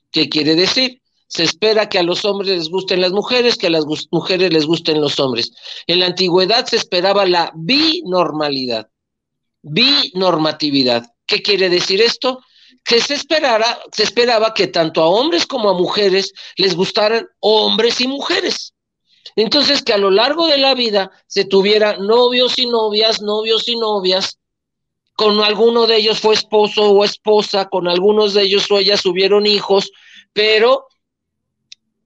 [0.10, 1.00] ¿Qué quiere decir?
[1.36, 4.66] Se espera que a los hombres les gusten las mujeres, que a las mujeres les
[4.66, 5.52] gusten los hombres.
[5.86, 8.88] En la antigüedad se esperaba la binormalidad,
[9.62, 11.06] binormatividad.
[11.26, 12.40] ¿Qué quiere decir esto?
[12.86, 18.00] Que se, esperara, se esperaba que tanto a hombres como a mujeres les gustaran hombres
[18.00, 18.74] y mujeres.
[19.36, 23.76] Entonces, que a lo largo de la vida se tuviera novios y novias, novios y
[23.76, 24.40] novias,
[25.18, 29.46] con alguno de ellos fue esposo o esposa, con algunos de ellos o ellas tuvieron
[29.46, 29.92] hijos,
[30.32, 30.88] pero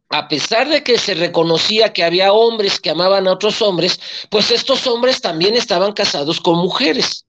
[0.10, 4.00] a pesar de que se reconocía que había hombres que amaban a otros hombres,
[4.30, 7.28] pues estos hombres también estaban casados con mujeres.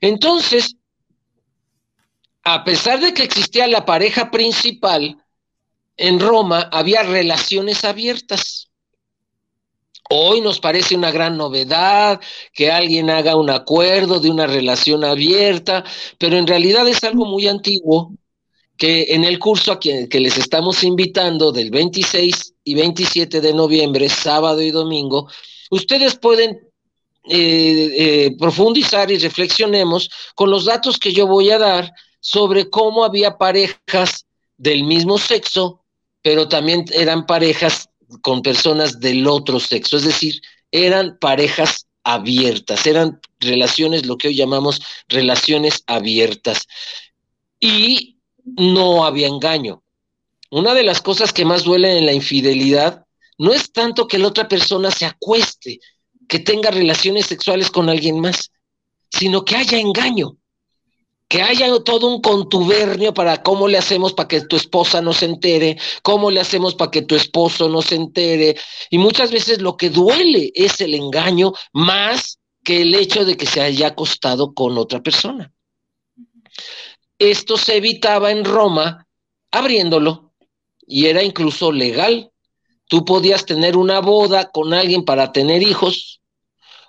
[0.00, 0.76] Entonces,
[2.44, 5.16] a pesar de que existía la pareja principal,
[5.96, 8.70] en Roma había relaciones abiertas.
[10.10, 12.20] Hoy nos parece una gran novedad
[12.52, 15.84] que alguien haga un acuerdo de una relación abierta,
[16.18, 18.12] pero en realidad es algo muy antiguo
[18.78, 24.08] que en el curso a que, les estamos invitando del 26 y 27 de noviembre,
[24.08, 25.28] sábado y domingo,
[25.70, 26.60] ustedes pueden
[27.28, 33.04] eh, eh, profundizar y reflexionemos con los datos que yo voy a dar sobre cómo
[33.04, 34.24] había parejas
[34.56, 35.82] del mismo sexo,
[36.22, 37.90] pero también eran parejas
[38.22, 44.36] con personas del otro sexo, es decir, eran parejas abiertas, eran relaciones, lo que hoy
[44.36, 46.66] llamamos relaciones abiertas.
[47.60, 48.17] Y
[48.56, 49.82] no había engaño.
[50.50, 53.04] Una de las cosas que más duele en la infidelidad
[53.38, 55.80] no es tanto que la otra persona se acueste,
[56.28, 58.50] que tenga relaciones sexuales con alguien más,
[59.10, 60.36] sino que haya engaño,
[61.28, 65.26] que haya todo un contubernio para cómo le hacemos para que tu esposa no se
[65.26, 68.56] entere, cómo le hacemos para que tu esposo no se entere.
[68.90, 73.46] Y muchas veces lo que duele es el engaño más que el hecho de que
[73.46, 75.52] se haya acostado con otra persona.
[77.18, 79.06] Esto se evitaba en Roma
[79.50, 80.32] abriéndolo
[80.86, 82.30] y era incluso legal.
[82.86, 86.20] Tú podías tener una boda con alguien para tener hijos,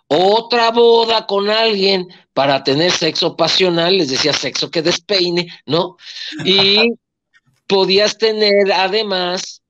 [0.07, 5.97] otra boda con alguien para tener sexo pasional, les decía sexo que despeine, ¿no?
[6.45, 6.93] Y
[7.67, 9.61] podías tener además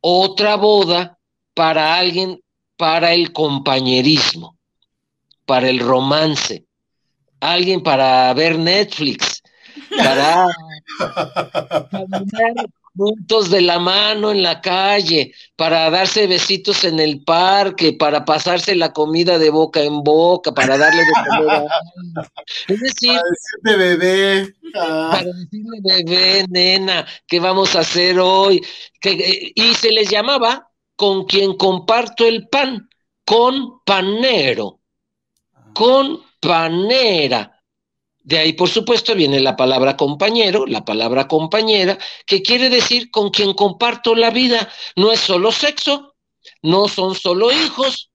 [0.00, 1.18] otra boda
[1.54, 2.40] para alguien,
[2.76, 4.58] para el compañerismo,
[5.46, 6.66] para el romance,
[7.40, 9.27] alguien para ver Netflix,
[9.98, 10.48] para
[12.98, 18.74] juntos de la mano en la calle, para darse besitos en el parque, para pasarse
[18.74, 21.64] la comida de boca en boca, para darle de comer a
[22.66, 24.54] Es decir, para decirle bebé.
[24.74, 25.10] Ah.
[25.12, 28.60] Para decirle bebé, nena, ¿qué vamos a hacer hoy?
[29.00, 32.90] Que, y se les llamaba con quien comparto el pan,
[33.24, 34.80] con panero,
[35.72, 37.57] con panera.
[38.28, 43.30] De ahí, por supuesto, viene la palabra compañero, la palabra compañera, que quiere decir con
[43.30, 44.68] quien comparto la vida.
[44.96, 46.14] No es solo sexo,
[46.60, 48.10] no son solo hijos,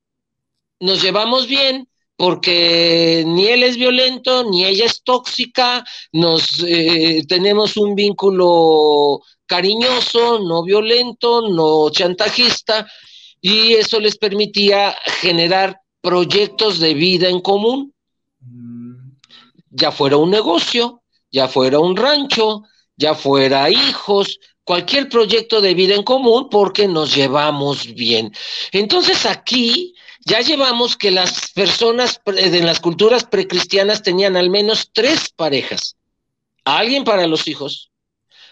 [0.79, 7.75] nos llevamos bien porque ni él es violento, ni ella es tóxica, nos eh, tenemos
[7.75, 12.85] un vínculo cariñoso, no violento, no chantajista,
[13.41, 17.93] y eso les permitía generar proyectos de vida en común
[19.73, 21.01] ya fuera un negocio,
[21.31, 22.63] ya fuera un rancho,
[22.95, 28.31] ya fuera hijos, cualquier proyecto de vida en común porque nos llevamos bien.
[28.71, 29.95] Entonces aquí
[30.25, 35.97] ya llevamos que las personas de las culturas precristianas tenían al menos tres parejas.
[36.65, 37.91] alguien para los hijos,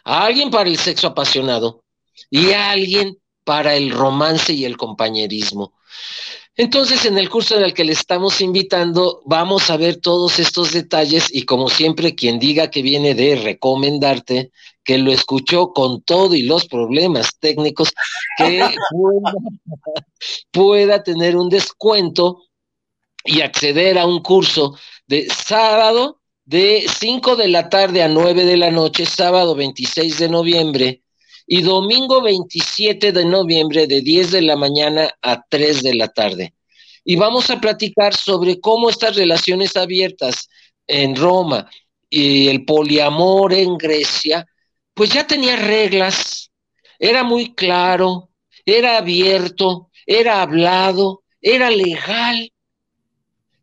[0.03, 1.85] alguien para el sexo apasionado
[2.29, 5.73] y alguien para el romance y el compañerismo.
[6.57, 10.73] Entonces, en el curso en el que le estamos invitando, vamos a ver todos estos
[10.73, 14.51] detalles y como siempre, quien diga que viene de recomendarte,
[14.83, 17.93] que lo escuchó con todo y los problemas técnicos,
[18.37, 18.67] que
[20.51, 22.43] pueda, tener un descuento
[23.23, 24.77] y acceder a un curso
[25.07, 30.27] de sábado de 5 de la tarde a 9 de la noche, sábado 26 de
[30.27, 31.00] noviembre,
[31.53, 36.53] y domingo 27 de noviembre de 10 de la mañana a 3 de la tarde.
[37.03, 40.47] Y vamos a platicar sobre cómo estas relaciones abiertas
[40.87, 41.69] en Roma
[42.09, 44.47] y el poliamor en Grecia,
[44.93, 46.49] pues ya tenía reglas,
[46.97, 48.29] era muy claro,
[48.65, 52.49] era abierto, era hablado, era legal.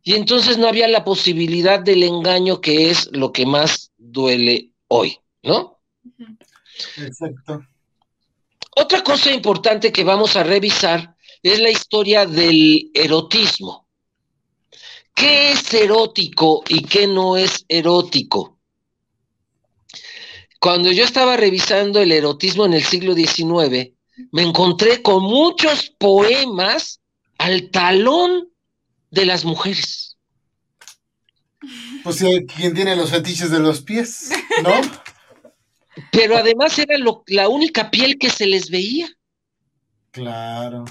[0.02, 5.18] Y entonces no había la posibilidad del engaño que es lo que más duele hoy,
[5.42, 5.80] ¿no?
[6.98, 7.62] Exacto.
[8.80, 13.88] Otra cosa importante que vamos a revisar es la historia del erotismo.
[15.12, 18.60] ¿Qué es erótico y qué no es erótico?
[20.60, 23.94] Cuando yo estaba revisando el erotismo en el siglo XIX,
[24.30, 27.00] me encontré con muchos poemas
[27.36, 28.48] al talón
[29.10, 30.18] de las mujeres.
[32.04, 32.24] Pues
[32.56, 34.30] quien tiene los fetiches de los pies,
[34.62, 34.70] ¿no?
[36.10, 36.96] pero además era
[37.26, 39.08] la única piel que se les veía.
[40.10, 40.84] Claro.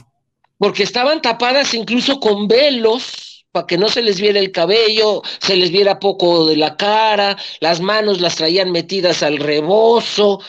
[0.58, 5.55] Porque estaban tapadas incluso con velos para que no se les viera el cabello, se
[5.55, 10.39] les viera poco de la cara, las manos las traían metidas al rebozo,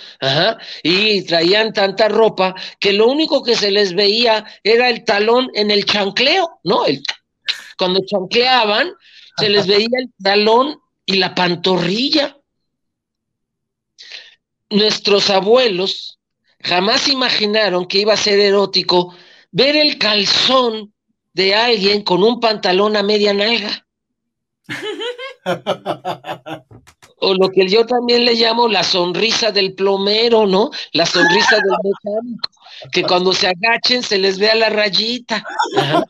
[0.83, 5.71] y traían tanta ropa que lo único que se les veía era el talón en
[5.71, 6.85] el chancleo, ¿no?
[6.85, 7.03] El,
[7.79, 8.93] cuando chancleaban,
[9.39, 12.38] se les veía el talón y la pantorrilla
[14.71, 16.19] nuestros abuelos
[16.61, 19.15] jamás imaginaron que iba a ser erótico
[19.51, 20.93] ver el calzón
[21.33, 23.87] de alguien con un pantalón a media nalga.
[27.21, 30.71] o lo que yo también le llamo la sonrisa del plomero, ¿no?
[30.93, 32.51] La sonrisa del mecánico,
[32.93, 35.45] que cuando se agachen se les vea la rayita.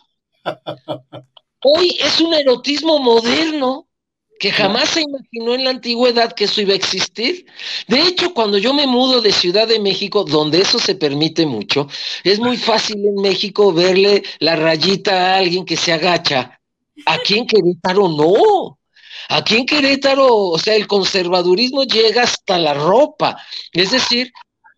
[1.62, 3.87] Hoy es un erotismo moderno
[4.38, 7.46] que jamás se imaginó en la antigüedad que eso iba a existir.
[7.88, 11.88] De hecho, cuando yo me mudo de Ciudad de México, donde eso se permite mucho,
[12.24, 16.60] es muy fácil en México verle la rayita a alguien que se agacha.
[17.06, 18.78] Aquí en Querétaro no.
[19.28, 23.36] Aquí en Querétaro, o sea, el conservadurismo llega hasta la ropa.
[23.72, 24.32] Es decir,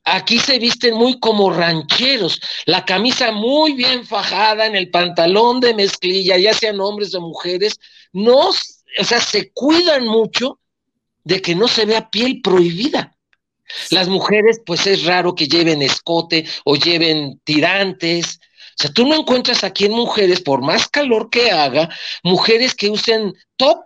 [0.05, 5.75] aquí se visten muy como rancheros, la camisa muy bien fajada en el pantalón de
[5.75, 7.79] mezclilla, ya sean hombres o mujeres,
[8.13, 8.51] no,
[8.99, 10.59] o sea, se cuidan mucho
[11.25, 13.17] de que no se vea piel prohibida.
[13.91, 18.41] Las mujeres, pues es raro que lleven escote o lleven tirantes.
[18.79, 21.89] O sea, tú no encuentras aquí en mujeres, por más calor que haga,
[22.25, 23.79] mujeres que usen top,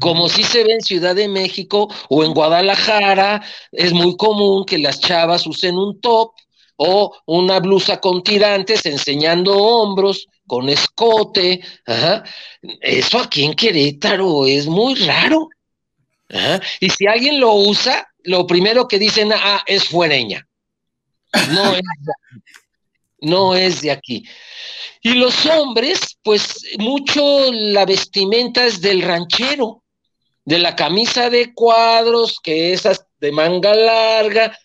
[0.00, 4.78] como si se ve en Ciudad de México o en Guadalajara, es muy común que
[4.78, 6.32] las chavas usen un top
[6.76, 11.60] o una blusa con tirantes enseñando hombros, con escote.
[12.80, 15.48] Eso aquí en Querétaro es muy raro.
[16.80, 20.46] Y si alguien lo usa, lo primero que dicen, ah, es fuereña.
[21.50, 21.82] No es,
[23.20, 24.24] no es de aquí.
[25.02, 29.82] Y los hombres, pues mucho la vestimenta es del ranchero,
[30.44, 34.56] de la camisa de cuadros, que esas de manga larga,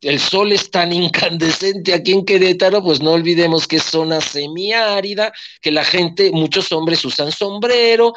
[0.00, 5.32] el sol es tan incandescente aquí en Querétaro, pues no olvidemos que es zona semiárida,
[5.60, 8.14] que la gente, muchos hombres usan sombrero,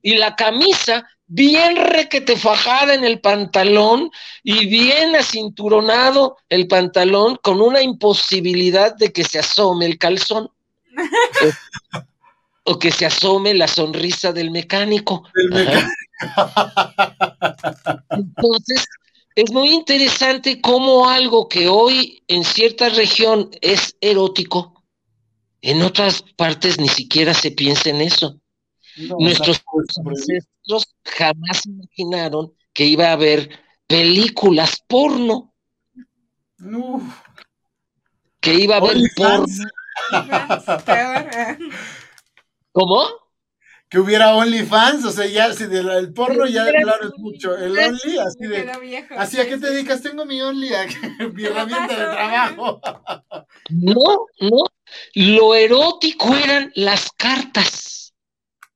[0.00, 4.10] y la camisa bien requete fajada en el pantalón
[4.42, 10.50] y bien acinturonado el pantalón con una imposibilidad de que se asome el calzón.
[12.64, 15.24] o, que se asome la sonrisa del mecánico.
[18.10, 18.86] Entonces,
[19.34, 24.84] es muy interesante cómo algo que hoy en cierta región es erótico,
[25.60, 28.38] en otras partes ni siquiera se piensa en eso.
[29.18, 29.60] Nuestros
[30.06, 33.50] ancestros jamás imaginaron que iba a haber
[33.86, 35.52] películas porno.
[38.40, 39.46] Que iba a haber porno.
[42.72, 43.23] ¿Cómo?
[43.94, 48.18] Que hubiera OnlyFans, o sea, ya si el porno ya claro es mucho, el Only
[48.18, 50.68] así de así a qué te dedicas, tengo mi Only,
[51.32, 52.80] mi herramienta de trabajo.
[53.68, 54.64] No, no,
[55.14, 58.12] lo erótico eran las cartas.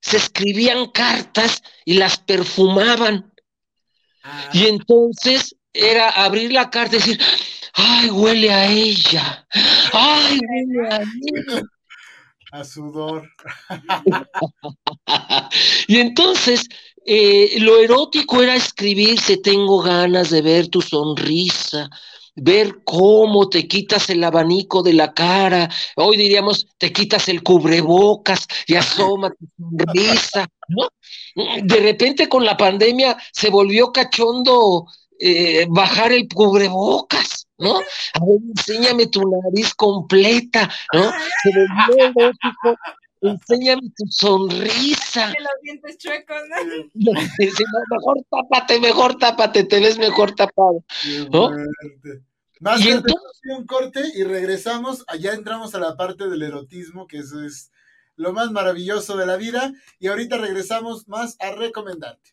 [0.01, 3.35] Se escribían cartas y las perfumaban.
[4.23, 4.51] Ah.
[4.53, 7.21] Y entonces era abrir la carta y decir,
[7.73, 9.45] ay, huele a ella.
[9.93, 11.63] Ay, huele a ella.
[12.53, 13.29] A sudor.
[15.89, 16.69] y entonces,
[17.05, 21.91] eh, lo erótico era escribirse, tengo ganas de ver tu sonrisa,
[22.35, 28.47] ver cómo te quitas el abanico de la cara, hoy diríamos, te quitas el cubrebocas
[28.67, 30.89] y asoma tu sonrisa, ¿no?
[31.63, 34.87] De repente con la pandemia se volvió cachondo
[35.19, 37.48] eh, bajar el cubrebocas.
[37.59, 37.79] ¿No?
[37.79, 41.13] A ver, enséñame tu nariz completa, ¿no?
[43.21, 45.29] enséñame tu sonrisa.
[45.29, 46.41] los dientes chuecos,
[46.95, 47.13] ¿no?
[47.13, 50.85] mejor tápate, mejor tápate, te ves mejor tapado,
[51.31, 51.51] ¿no?
[52.61, 57.45] Más y un corte y regresamos, allá entramos a la parte del erotismo, que eso
[57.45, 57.71] es
[58.17, 62.33] lo más maravilloso de la vida, y ahorita regresamos más a recomendarte.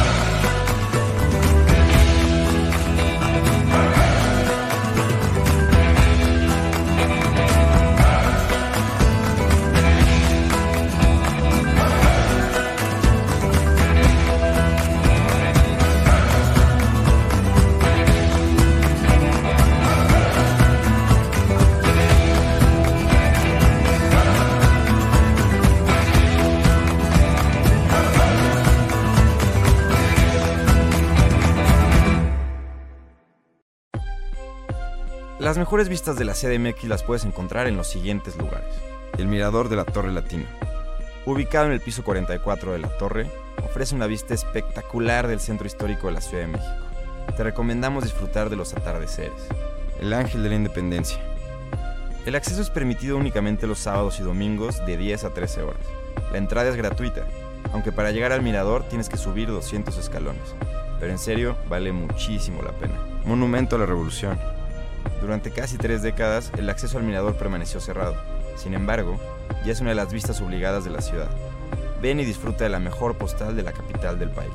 [35.61, 38.73] mejores vistas de la CDMX las puedes encontrar en los siguientes lugares.
[39.19, 40.47] El Mirador de la Torre Latina.
[41.27, 43.29] Ubicado en el piso 44 de la torre,
[43.63, 46.87] ofrece una vista espectacular del centro histórico de la Ciudad de México.
[47.37, 49.49] Te recomendamos disfrutar de los atardeceres.
[49.99, 51.21] El Ángel de la Independencia.
[52.25, 55.85] El acceso es permitido únicamente los sábados y domingos de 10 a 13 horas.
[56.31, 57.27] La entrada es gratuita,
[57.71, 60.55] aunque para llegar al mirador tienes que subir 200 escalones.
[60.99, 62.95] Pero en serio, vale muchísimo la pena.
[63.25, 64.39] Monumento a la Revolución.
[65.21, 68.15] Durante casi tres décadas, el acceso al mirador permaneció cerrado.
[68.55, 69.19] Sin embargo,
[69.65, 71.29] ya es una de las vistas obligadas de la ciudad.
[72.01, 74.51] Ven y disfruta de la mejor postal de la capital del país.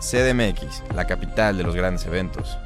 [0.00, 2.58] CDMX, la capital de los grandes eventos.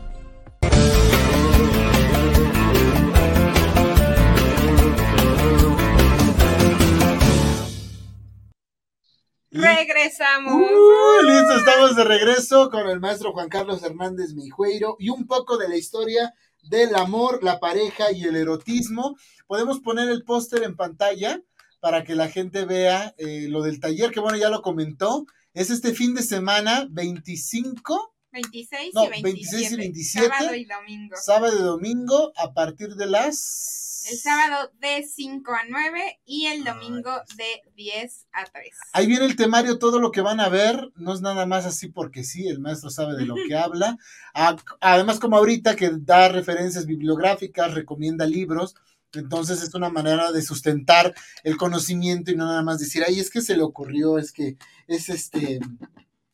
[9.56, 10.54] Regresamos.
[10.54, 15.56] Uh, listo, estamos de regreso con el maestro Juan Carlos Hernández Mijueiro y un poco
[15.56, 19.16] de la historia del amor, la pareja y el erotismo.
[19.46, 21.40] Podemos poner el póster en pantalla
[21.80, 25.26] para que la gente vea eh, lo del taller, que bueno, ya lo comentó.
[25.54, 28.14] Es este fin de semana, 25.
[28.32, 29.22] 26 No, y 27.
[29.22, 30.28] 26 y 27.
[30.28, 31.16] Sábado y domingo.
[31.16, 33.85] Sábado y domingo a partir de las...
[34.10, 38.70] El sábado de 5 a 9 y el Ah, domingo de 10 a 3.
[38.92, 41.88] Ahí viene el temario, todo lo que van a ver, no es nada más así
[41.88, 43.96] porque sí, el maestro sabe de lo que habla.
[44.34, 48.74] A- Además, como ahorita que da referencias bibliográficas, recomienda libros,
[49.12, 53.30] entonces es una manera de sustentar el conocimiento y no nada más decir, ay, es
[53.30, 54.56] que se le ocurrió, es que
[54.88, 55.60] es este,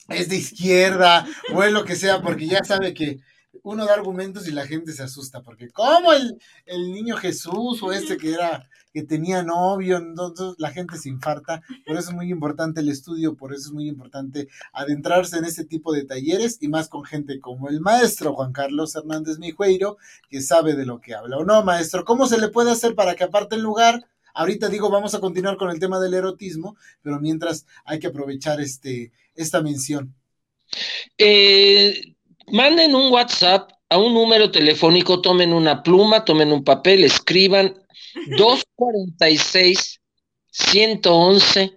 [0.08, 3.20] es de izquierda o es lo que sea, porque ya sabe que
[3.62, 7.92] uno da argumentos y la gente se asusta, porque como el, el niño Jesús o
[7.92, 11.62] este que era que tenía novio, entonces la gente se infarta.
[11.86, 15.64] Por eso es muy importante el estudio, por eso es muy importante adentrarse en este
[15.64, 19.96] tipo de talleres y más con gente como el maestro Juan Carlos Hernández Mijueiro,
[20.28, 21.38] que sabe de lo que habla.
[21.38, 22.04] ¿O no, maestro?
[22.04, 24.06] ¿Cómo se le puede hacer para que aparte el lugar?
[24.34, 28.60] Ahorita digo, vamos a continuar con el tema del erotismo, pero mientras hay que aprovechar
[28.60, 30.14] este, esta mención.
[31.18, 32.14] Eh,
[32.52, 37.74] manden un WhatsApp a un número telefónico, tomen una pluma, tomen un papel, escriban
[38.38, 40.00] 246
[40.50, 41.76] 111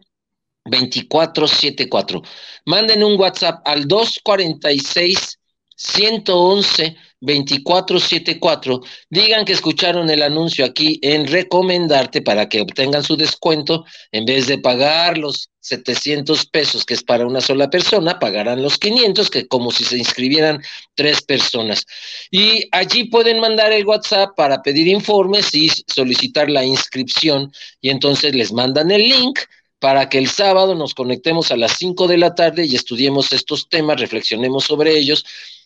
[0.65, 2.21] 2474.
[2.65, 5.39] Manden un WhatsApp al 246
[5.75, 6.95] 111
[7.25, 8.81] 2474.
[9.09, 13.85] Digan que escucharon el anuncio aquí en recomendarte para que obtengan su descuento.
[14.11, 18.77] En vez de pagar los 700 pesos que es para una sola persona, pagarán los
[18.77, 20.61] 500 que como si se inscribieran
[20.93, 21.85] tres personas.
[22.29, 27.51] Y allí pueden mandar el WhatsApp para pedir informes y solicitar la inscripción
[27.81, 29.39] y entonces les mandan el link
[29.79, 33.69] para que el sábado nos conectemos a las 5 de la tarde y estudiemos estos
[33.69, 35.25] temas, reflexionemos sobre ellos.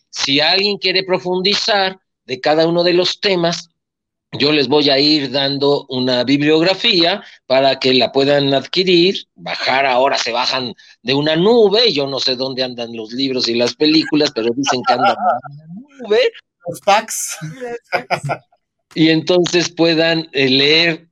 [0.10, 3.70] Si alguien quiere profundizar de cada uno de los temas,
[4.32, 10.18] yo les voy a ir dando una bibliografía para que la puedan adquirir, bajar ahora
[10.18, 14.32] se bajan de una nube, yo no sé dónde andan los libros y las películas,
[14.34, 16.32] pero dicen que andan en una nube,
[16.68, 17.38] Los packs.
[18.94, 21.10] y entonces puedan eh, leer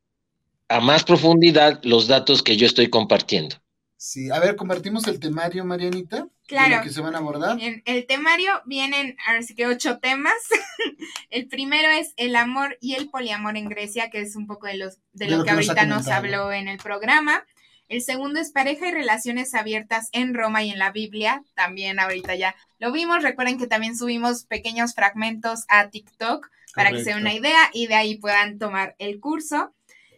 [0.69, 3.55] a más profundidad los datos que yo estoy compartiendo.
[3.95, 6.27] Sí, a ver, convertimos el temario, Marianita.
[6.47, 6.81] Claro.
[6.81, 7.57] que se van a abordar.
[7.59, 10.33] En el temario vienen, ahora sí que ocho temas.
[11.29, 14.77] el primero es el amor y el poliamor en Grecia, que es un poco de,
[14.77, 17.45] los, de, lo, que, ahorita nos habló en el programa.
[17.89, 21.43] El segundo es pareja y relaciones abiertas en Roma y en la Biblia.
[21.53, 23.23] También ahorita ya lo vimos.
[23.23, 27.87] Recuerden que también subimos pequeños fragmentos a TikTok para que se den una idea y
[27.87, 29.73] de ahí puedan tomar el curso.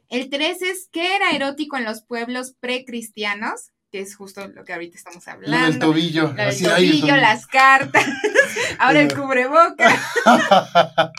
[0.10, 4.74] El tres es qué era erótico en los pueblos precristianos, que es justo lo que
[4.74, 5.68] ahorita estamos hablando.
[5.68, 6.28] del tobillo.
[6.28, 8.06] Lo del así, el tobillo, las cartas,
[8.80, 10.00] ahora el cubreboca.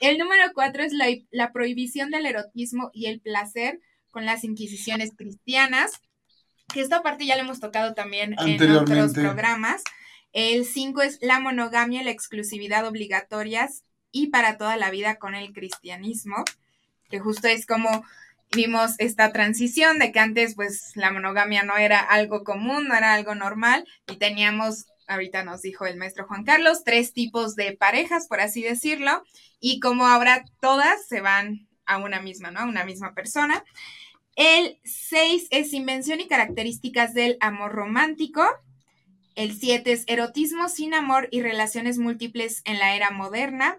[0.00, 3.78] El número cuatro es la, la prohibición del erotismo y el placer
[4.10, 5.92] con las inquisiciones cristianas,
[6.74, 9.84] que esta parte ya la hemos tocado también en otros programas.
[10.32, 15.36] El cinco es la monogamia y la exclusividad obligatorias y para toda la vida con
[15.36, 16.44] el cristianismo,
[17.08, 18.04] que justo es como
[18.54, 23.14] vimos esta transición de que antes pues la monogamia no era algo común, no era
[23.14, 28.28] algo normal y teníamos, ahorita nos dijo el maestro Juan Carlos, tres tipos de parejas,
[28.28, 29.22] por así decirlo,
[29.60, 32.60] y como ahora todas se van a una misma, ¿no?
[32.60, 33.64] A una misma persona.
[34.34, 38.46] El 6 es invención y características del amor romántico.
[39.34, 43.78] El 7 es erotismo sin amor y relaciones múltiples en la era moderna.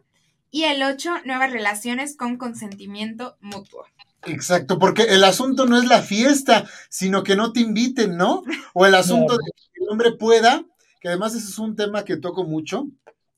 [0.52, 3.86] Y el 8, nuevas relaciones con consentimiento mutuo.
[4.26, 8.44] Exacto, porque el asunto no es la fiesta, sino que no te inviten, ¿no?
[8.74, 10.66] O el asunto de que el hombre pueda,
[11.02, 12.88] que además ese es un tema que toco mucho.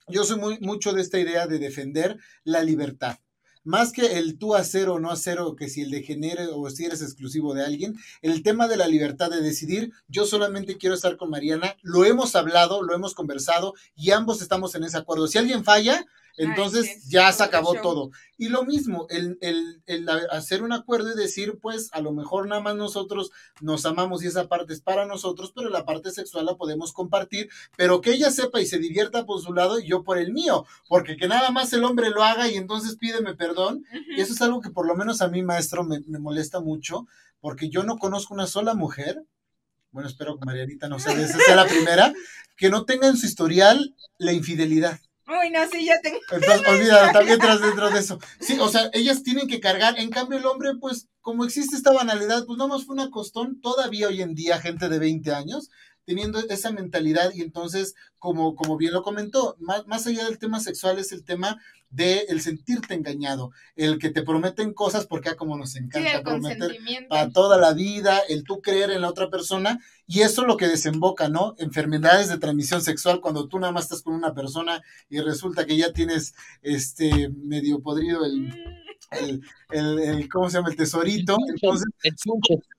[0.07, 3.17] Yo soy muy mucho de esta idea de defender la libertad.
[3.63, 6.69] Más que el tú hacer o no hacer, o que si el de genere o
[6.69, 10.93] si eres exclusivo de alguien, el tema de la libertad de decidir, yo solamente quiero
[10.93, 15.27] estar con Mariana, lo hemos hablado, lo hemos conversado y ambos estamos en ese acuerdo.
[15.27, 16.05] Si alguien falla,
[16.37, 17.81] entonces sí, ya se acabó show.
[17.81, 18.11] todo.
[18.37, 22.47] Y lo mismo, el, el, el hacer un acuerdo y decir, pues a lo mejor
[22.47, 23.31] nada más nosotros
[23.61, 27.49] nos amamos y esa parte es para nosotros, pero la parte sexual la podemos compartir,
[27.77, 30.65] pero que ella sepa y se divierta por su lado y yo por el mío,
[30.89, 33.85] porque que nada más el hombre lo haga y entonces pídeme perdón.
[34.17, 37.07] Y eso es algo que por lo menos a mí, maestro, me, me molesta mucho,
[37.39, 39.23] porque yo no conozco una sola mujer
[39.95, 42.11] bueno, espero que Marianita no sea, esa sea la primera,
[42.57, 44.99] que no tenga en su historial la infidelidad.
[45.27, 46.19] Uy, no, sí, ya tengo.
[46.31, 48.19] Entonces, olvídalo, también tras dentro de eso.
[48.39, 49.97] Sí, o sea, ellas tienen que cargar.
[49.97, 53.59] En cambio, el hombre, pues, como existe esta banalidad, pues no más fue una costón.
[53.59, 55.71] Todavía hoy en día, gente de 20 años,
[56.05, 60.59] teniendo esa mentalidad y entonces, como, como bien lo comentó, más, más allá del tema
[60.59, 61.59] sexual es el tema
[61.95, 66.77] de el sentirte engañado, el que te prometen cosas porque ah, como nos encanta prometer
[67.09, 70.57] para toda la vida, el tú creer en la otra persona y eso es lo
[70.57, 71.55] que desemboca, ¿no?
[71.57, 75.77] Enfermedades de transmisión sexual cuando tú nada más estás con una persona y resulta que
[75.77, 78.51] ya tienes este medio podrido el
[79.11, 79.41] el,
[79.71, 80.69] el, ¿cómo se llama?
[80.69, 81.37] El tesorito.
[81.47, 81.87] Entonces,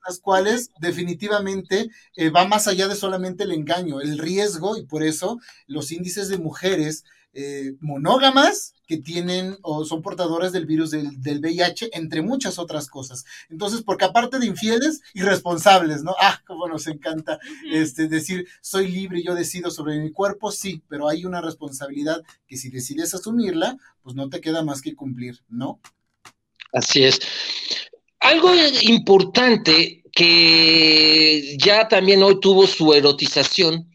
[0.05, 5.03] las cuales definitivamente eh, va más allá de solamente el engaño, el riesgo, y por
[5.03, 7.03] eso los índices de mujeres
[7.33, 12.87] eh, monógamas que tienen o son portadores del virus del, del, VIH, entre muchas otras
[12.87, 13.25] cosas.
[13.49, 16.15] Entonces, porque aparte de infieles, irresponsables, ¿no?
[16.19, 17.37] Ah, cómo nos encanta
[17.71, 22.57] este, decir, soy libre, yo decido sobre mi cuerpo, sí, pero hay una responsabilidad que
[22.57, 25.79] si decides asumirla, pues no te queda más que cumplir, ¿no?
[26.73, 27.19] Así es.
[28.19, 28.51] Algo
[28.81, 33.91] importante que ya también hoy tuvo su erotización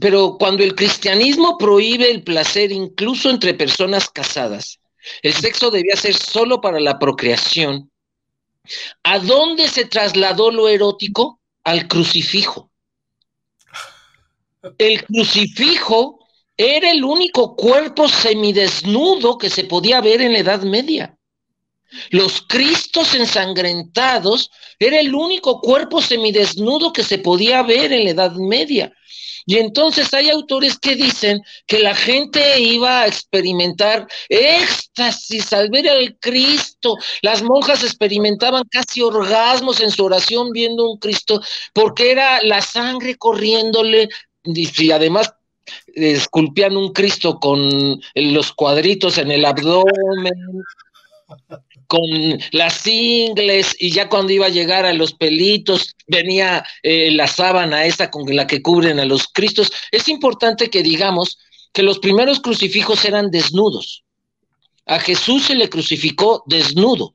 [0.00, 4.78] pero cuando el cristianismo prohíbe el placer incluso entre personas casadas,
[5.22, 7.90] el sexo debía ser solo para la procreación.
[9.02, 11.40] ¿A dónde se trasladó lo erótico?
[11.64, 12.70] Al crucifijo.
[14.76, 16.18] El crucifijo
[16.56, 21.16] era el único cuerpo semidesnudo que se podía ver en la Edad Media.
[22.10, 28.32] Los Cristos ensangrentados era el único cuerpo semidesnudo que se podía ver en la Edad
[28.32, 28.92] Media.
[29.48, 35.88] Y entonces hay autores que dicen que la gente iba a experimentar éxtasis al ver
[35.88, 36.98] al Cristo.
[37.22, 41.40] Las monjas experimentaban casi orgasmos en su oración viendo un Cristo
[41.72, 44.10] porque era la sangre corriéndole
[44.44, 45.32] y además
[45.94, 50.62] esculpían un Cristo con los cuadritos en el abdomen
[51.88, 52.02] con
[52.52, 57.86] las ingles y ya cuando iba a llegar a los pelitos venía eh, la sábana
[57.86, 59.72] esa con la que cubren a los cristos.
[59.90, 61.38] Es importante que digamos
[61.72, 64.04] que los primeros crucifijos eran desnudos.
[64.86, 67.14] A Jesús se le crucificó desnudo.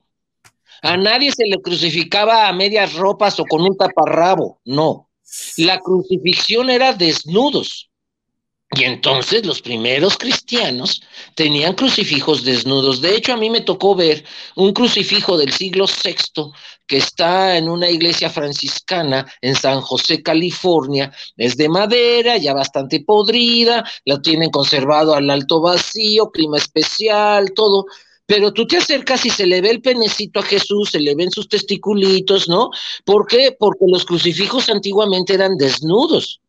[0.82, 5.08] A nadie se le crucificaba a medias ropas o con un taparrabo, no.
[5.56, 7.90] La crucifixión era desnudos.
[8.76, 11.02] Y entonces los primeros cristianos
[11.34, 13.00] tenían crucifijos desnudos.
[13.00, 14.24] De hecho, a mí me tocó ver
[14.56, 16.50] un crucifijo del siglo VI
[16.86, 21.12] que está en una iglesia franciscana en San José, California.
[21.36, 27.86] Es de madera, ya bastante podrida, la tienen conservado al alto vacío, clima especial, todo.
[28.26, 31.30] Pero tú te acercas y se le ve el penecito a Jesús, se le ven
[31.30, 32.70] sus testiculitos, ¿no?
[33.04, 33.54] ¿Por qué?
[33.56, 36.40] Porque los crucifijos antiguamente eran desnudos.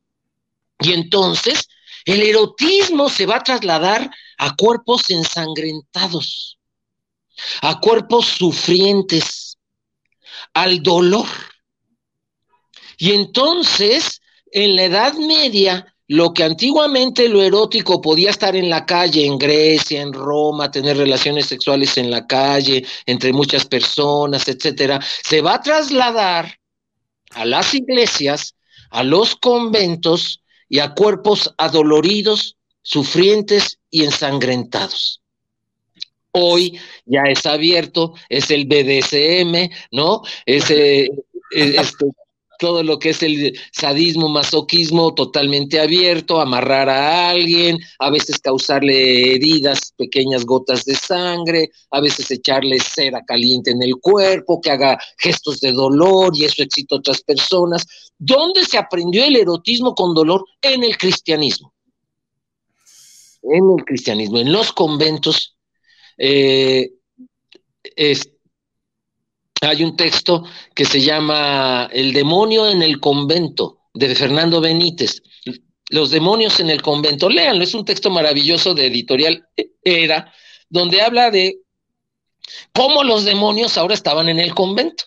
[0.79, 1.67] Y entonces
[2.05, 6.59] el erotismo se va a trasladar a cuerpos ensangrentados,
[7.61, 9.57] a cuerpos sufrientes,
[10.53, 11.27] al dolor.
[12.97, 18.85] Y entonces, en la Edad Media, lo que antiguamente lo erótico podía estar en la
[18.85, 24.99] calle, en Grecia, en Roma, tener relaciones sexuales en la calle, entre muchas personas, etcétera,
[25.23, 26.59] se va a trasladar
[27.31, 28.55] a las iglesias,
[28.91, 35.21] a los conventos, y a cuerpos adoloridos, sufrientes y ensangrentados.
[36.31, 40.21] Hoy ya es abierto, es el BDSM, ¿no?
[40.45, 41.09] Es, eh,
[41.51, 42.05] este,
[42.59, 49.35] todo lo que es el sadismo, masoquismo totalmente abierto, amarrar a alguien, a veces causarle
[49.35, 54.99] heridas, pequeñas gotas de sangre, a veces echarle cera caliente en el cuerpo, que haga
[55.17, 57.85] gestos de dolor y eso excita a otras personas.
[58.17, 60.45] ¿Dónde se aprendió el erotismo con dolor?
[60.61, 61.73] En el cristianismo.
[63.43, 65.55] En el cristianismo, en los conventos.
[66.17, 66.91] Eh,
[69.61, 70.43] hay un texto
[70.73, 75.23] que se llama El demonio en el convento, de Fernando Benítez.
[75.89, 79.47] Los demonios en el convento, léanlo, es un texto maravilloso de editorial
[79.83, 80.33] Era,
[80.69, 81.59] donde habla de
[82.73, 85.05] cómo los demonios ahora estaban en el convento.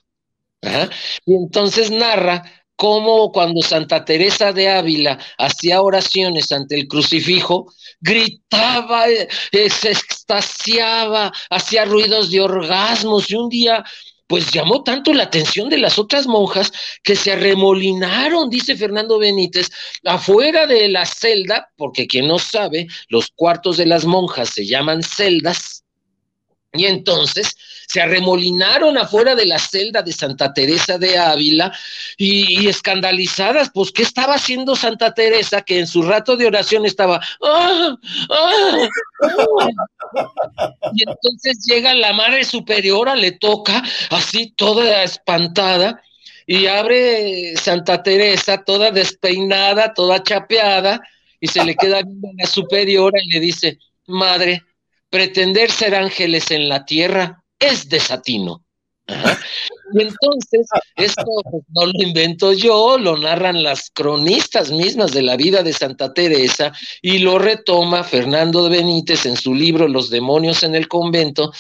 [1.27, 2.45] Y entonces narra
[2.79, 9.29] cómo cuando Santa Teresa de Ávila hacía oraciones ante el crucifijo, gritaba, eh,
[9.69, 13.85] se extasiaba, hacía ruidos de orgasmos y un día
[14.29, 16.71] pues llamó tanto la atención de las otras monjas
[17.03, 19.71] que se arremolinaron, dice Fernando Benítez,
[20.05, 25.03] afuera de la celda, porque quien no sabe, los cuartos de las monjas se llaman
[25.03, 25.85] celdas,
[26.75, 27.57] Y entonces
[27.89, 31.73] se arremolinaron afuera de la celda de Santa Teresa de Ávila
[32.19, 37.19] y, escandalizadas, pues, ¿qué estaba haciendo Santa Teresa que en su rato de oración estaba...
[37.43, 37.97] ¡Ah,
[38.31, 38.89] ah,
[39.51, 39.69] ah"?
[40.95, 46.03] Y entonces llega la madre superiora, le toca así toda espantada
[46.47, 51.01] y abre Santa Teresa toda despeinada, toda chapeada
[51.41, 54.63] y se le queda viendo a la superiora y le dice, madre,
[55.09, 58.63] pretender ser ángeles en la tierra es desatino.
[59.95, 65.37] Y entonces, esto pues, no lo invento yo, lo narran las cronistas mismas de la
[65.37, 70.75] vida de Santa Teresa y lo retoma Fernando Benítez en su libro Los demonios en
[70.75, 71.53] el convento,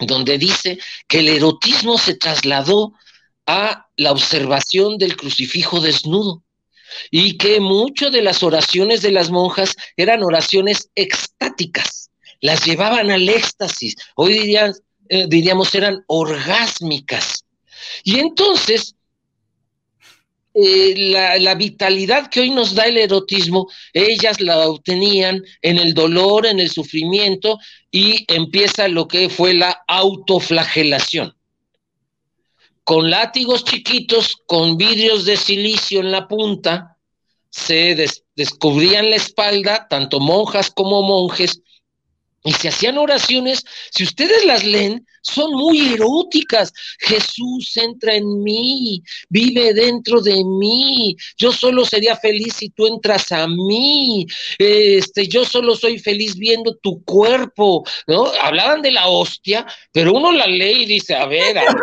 [0.00, 2.92] donde dice que el erotismo se trasladó
[3.46, 6.42] a la observación del crucifijo desnudo
[7.10, 12.10] y que muchas de las oraciones de las monjas eran oraciones extáticas,
[12.40, 14.56] las llevaban al éxtasis, hoy
[15.08, 17.44] eh, diríamos eran orgásmicas.
[18.04, 18.94] Y entonces,
[20.54, 25.92] eh, la, la, vitalidad que hoy nos da el erotismo, ellas la obtenían en el
[25.92, 27.58] dolor, en el sufrimiento,
[27.90, 31.36] y empieza lo que fue la autoflagelación.
[32.84, 36.96] Con látigos chiquitos, con vidrios de silicio en la punta,
[37.50, 37.96] se
[38.34, 41.62] descubrían la espalda, tanto monjas como monjes,
[42.46, 46.72] y se hacían oraciones, si ustedes las leen, son muy eróticas.
[47.00, 51.16] Jesús entra en mí, vive dentro de mí.
[51.36, 54.28] Yo solo sería feliz si tú entras a mí.
[54.58, 58.26] Este, yo solo soy feliz viendo tu cuerpo, ¿no?
[58.40, 61.74] Hablaban de la hostia, pero uno la lee y dice, a ver, a ver.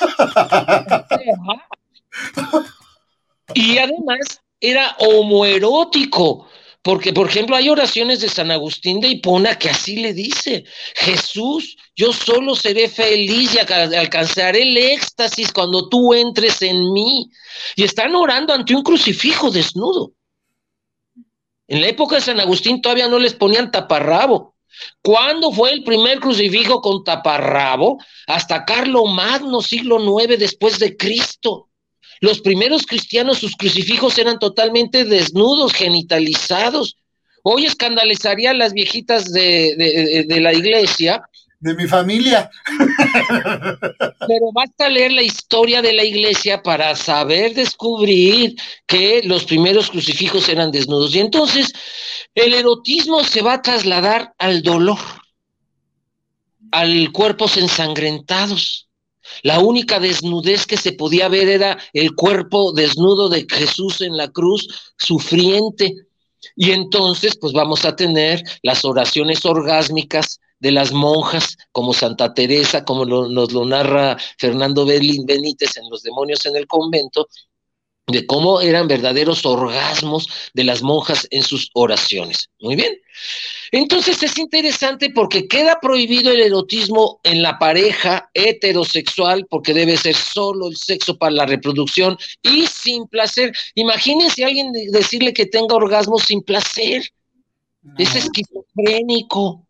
[3.54, 6.46] y además era homoerótico.
[6.82, 10.64] Porque, por ejemplo, hay oraciones de San Agustín de Hipona que así le dice,
[10.94, 17.30] Jesús, yo solo seré feliz y alcanzaré el éxtasis cuando tú entres en mí.
[17.76, 20.12] Y están orando ante un crucifijo desnudo.
[21.68, 24.56] En la época de San Agustín todavía no les ponían taparrabo.
[25.02, 27.98] ¿Cuándo fue el primer crucifijo con taparrabo?
[28.26, 31.69] Hasta Carlo Magno, siglo IX después de Cristo.
[32.20, 36.96] Los primeros cristianos, sus crucifijos eran totalmente desnudos, genitalizados.
[37.42, 41.22] Hoy escandalizaría a las viejitas de, la iglesia.
[41.58, 42.50] De mi familia.
[44.28, 48.54] Pero basta leer la historia de la iglesia para saber descubrir
[48.86, 51.14] que los primeros crucifijos eran desnudos.
[51.14, 51.72] Y entonces
[52.34, 54.98] el erotismo se va a trasladar al dolor,
[56.70, 58.89] al cuerpos ensangrentados
[59.42, 64.28] la única desnudez que se podía ver era el cuerpo desnudo de Jesús en la
[64.28, 65.94] cruz, sufriente.
[66.56, 72.84] Y entonces, pues vamos a tener las oraciones orgásmicas de las monjas, como Santa Teresa,
[72.84, 77.28] como nos lo narra Fernando Benítez en Los demonios en el convento,
[78.10, 82.50] de cómo eran verdaderos orgasmos de las monjas en sus oraciones.
[82.60, 82.92] Muy bien.
[83.72, 90.16] Entonces es interesante porque queda prohibido el erotismo en la pareja heterosexual porque debe ser
[90.16, 93.52] solo el sexo para la reproducción y sin placer.
[93.74, 97.02] Imagínense a alguien decirle que tenga orgasmos sin placer.
[97.96, 99.66] Es esquizofrénico.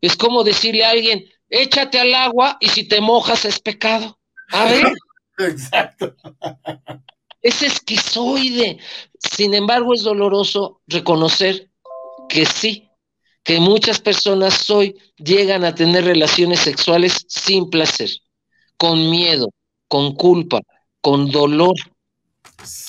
[0.00, 4.18] Es como decirle a alguien, échate al agua y si te mojas es pecado.
[4.50, 4.92] A ver.
[5.38, 6.14] Exacto
[7.44, 8.78] es esquizoide.
[9.18, 11.70] Sin embargo, es doloroso reconocer
[12.28, 12.88] que sí,
[13.44, 18.08] que muchas personas hoy llegan a tener relaciones sexuales sin placer,
[18.78, 19.50] con miedo,
[19.88, 20.60] con culpa,
[21.02, 21.74] con dolor.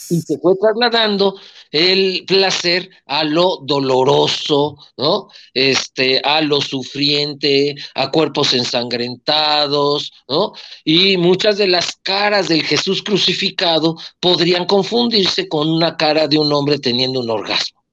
[0.10, 1.40] Y se fue trasladando
[1.72, 5.28] el placer a lo doloroso, ¿no?
[5.54, 10.54] Este, a lo sufriente, a cuerpos ensangrentados, ¿no?
[10.84, 16.52] Y muchas de las caras del Jesús crucificado podrían confundirse con una cara de un
[16.54, 17.84] hombre teniendo un orgasmo.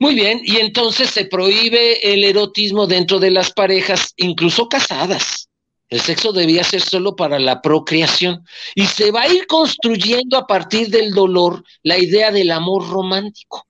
[0.00, 5.47] Muy bien, y entonces se prohíbe el erotismo dentro de las parejas, incluso casadas.
[5.88, 8.44] El sexo debía ser solo para la procreación.
[8.74, 13.66] Y se va a ir construyendo a partir del dolor la idea del amor romántico.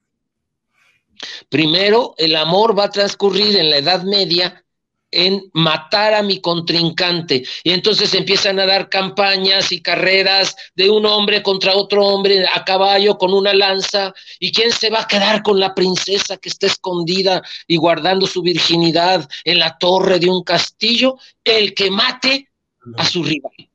[1.49, 4.63] Primero, el amor va a transcurrir en la Edad Media
[5.11, 7.43] en matar a mi contrincante.
[7.63, 12.63] Y entonces empiezan a dar campañas y carreras de un hombre contra otro hombre a
[12.63, 14.13] caballo con una lanza.
[14.39, 18.41] ¿Y quién se va a quedar con la princesa que está escondida y guardando su
[18.41, 21.17] virginidad en la torre de un castillo?
[21.43, 22.49] El que mate
[22.97, 23.69] a su rival.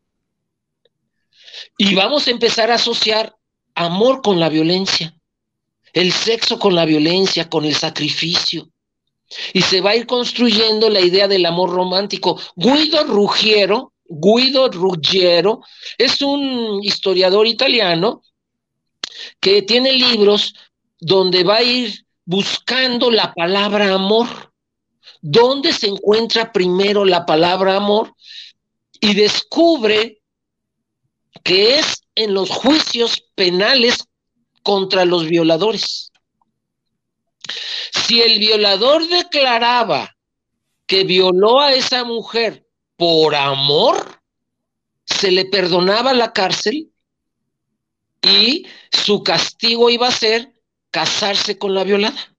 [1.76, 3.36] Y vamos a empezar a asociar
[3.74, 5.14] amor con la violencia,
[5.92, 8.70] el sexo con la violencia, con el sacrificio.
[9.52, 12.40] Y se va a ir construyendo la idea del amor romántico.
[12.56, 15.62] Guido Ruggiero, Guido Ruggiero
[15.98, 18.22] es un historiador italiano
[19.40, 20.54] que tiene libros
[21.00, 24.26] donde va a ir buscando la palabra amor.
[25.20, 28.14] ¿Dónde se encuentra primero la palabra amor?
[29.00, 30.20] Y descubre
[31.42, 34.06] que es en los juicios penales
[34.62, 36.10] contra los violadores.
[38.06, 40.16] Si el violador declaraba
[40.86, 42.66] que violó a esa mujer
[42.96, 44.20] por amor,
[45.04, 46.90] se le perdonaba la cárcel
[48.22, 50.52] y su castigo iba a ser
[50.90, 52.34] casarse con la violada.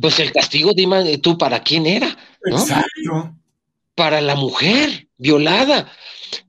[0.00, 2.16] Pues el castigo, dime tú, ¿para quién era?
[2.44, 3.34] Exacto.
[3.94, 5.90] Para la mujer violada.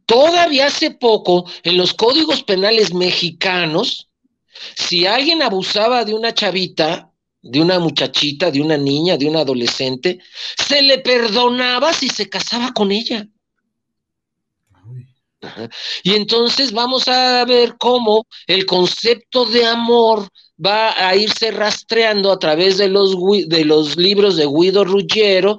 [0.05, 4.10] Todavía hace poco, en los códigos penales mexicanos,
[4.75, 10.19] si alguien abusaba de una chavita, de una muchachita, de una niña, de un adolescente,
[10.57, 13.27] se le perdonaba si se casaba con ella.
[16.03, 20.27] Y entonces vamos a ver cómo el concepto de amor
[20.63, 23.15] va a irse rastreando a través de los,
[23.47, 25.57] de los libros de Guido Ruggiero.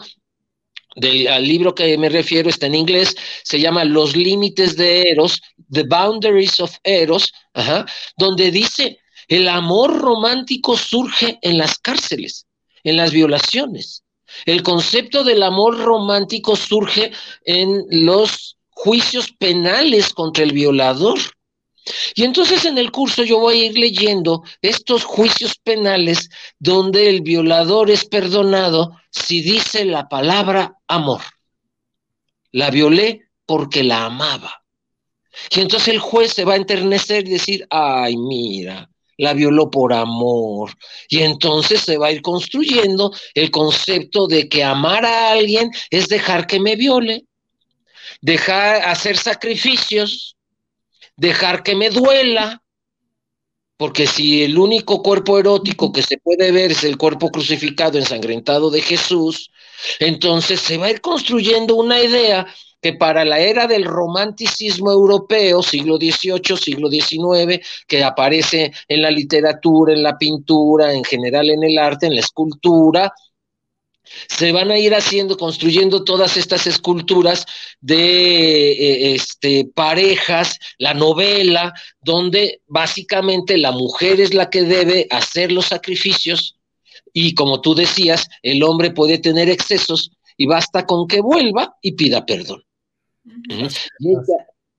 [0.94, 3.14] Del al libro que me refiero está en inglés,
[3.44, 5.40] se llama Los límites de Eros,
[5.70, 7.32] The Boundaries of Eros,
[8.16, 12.46] donde dice, el amor romántico surge en las cárceles,
[12.84, 14.04] en las violaciones.
[14.46, 17.12] El concepto del amor romántico surge
[17.44, 21.18] en los juicios penales contra el violador.
[22.14, 26.28] Y entonces en el curso yo voy a ir leyendo estos juicios penales
[26.58, 31.22] donde el violador es perdonado si dice la palabra amor.
[32.52, 34.62] La violé porque la amaba.
[35.50, 39.92] Y entonces el juez se va a enternecer y decir, ay, mira, la violó por
[39.92, 40.72] amor.
[41.08, 46.08] Y entonces se va a ir construyendo el concepto de que amar a alguien es
[46.08, 47.24] dejar que me viole,
[48.20, 50.36] dejar hacer sacrificios,
[51.16, 52.62] dejar que me duela,
[53.76, 58.70] porque si el único cuerpo erótico que se puede ver es el cuerpo crucificado, ensangrentado
[58.70, 59.50] de Jesús,
[59.98, 62.46] entonces se va a ir construyendo una idea
[62.80, 69.10] que para la era del romanticismo europeo, siglo XVIII, siglo XIX, que aparece en la
[69.10, 73.12] literatura, en la pintura, en general en el arte, en la escultura,
[74.28, 77.46] se van a ir haciendo, construyendo todas estas esculturas
[77.80, 85.52] de eh, este, parejas, la novela, donde básicamente la mujer es la que debe hacer
[85.52, 86.56] los sacrificios
[87.12, 91.92] y como tú decías, el hombre puede tener excesos y basta con que vuelva y
[91.92, 92.64] pida perdón.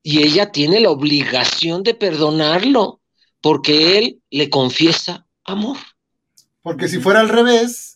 [0.02, 3.02] y ella tiene la obligación de perdonarlo
[3.40, 5.78] porque él le confiesa amor.
[6.62, 7.93] Porque si fuera al revés,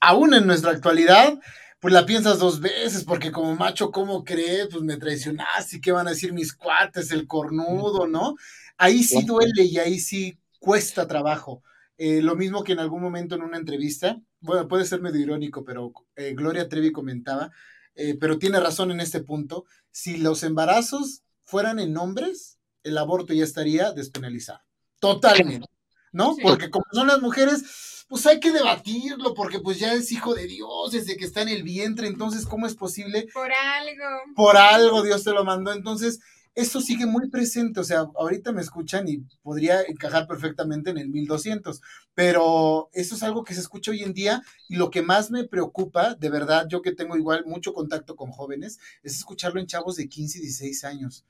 [0.00, 1.38] aún en nuestra actualidad,
[1.78, 4.68] pues la piensas dos veces, porque como macho, ¿cómo crees?
[4.70, 7.10] Pues me traicionaste, ¿qué van a decir mis cuates?
[7.10, 8.36] El cornudo, ¿no?
[8.76, 11.62] Ahí sí duele y ahí sí cuesta trabajo.
[11.96, 15.64] Eh, lo mismo que en algún momento en una entrevista, bueno, puede ser medio irónico,
[15.64, 17.50] pero eh, Gloria Trevi comentaba,
[17.94, 23.34] eh, pero tiene razón en este punto, si los embarazos fueran en hombres, el aborto
[23.34, 24.60] ya estaría despenalizado.
[24.98, 25.66] Totalmente,
[26.12, 26.36] ¿no?
[26.42, 27.64] Porque como son las mujeres,
[28.10, 31.48] pues hay que debatirlo, porque pues ya es hijo de Dios desde que está en
[31.48, 33.28] el vientre, entonces, ¿cómo es posible?
[33.32, 34.34] Por algo.
[34.34, 36.18] Por algo Dios te lo mandó, entonces,
[36.56, 41.08] esto sigue muy presente, o sea, ahorita me escuchan y podría encajar perfectamente en el
[41.08, 41.80] 1200,
[42.12, 45.44] pero eso es algo que se escucha hoy en día y lo que más me
[45.44, 49.94] preocupa, de verdad, yo que tengo igual mucho contacto con jóvenes, es escucharlo en chavos
[49.94, 51.24] de 15 y 16 años.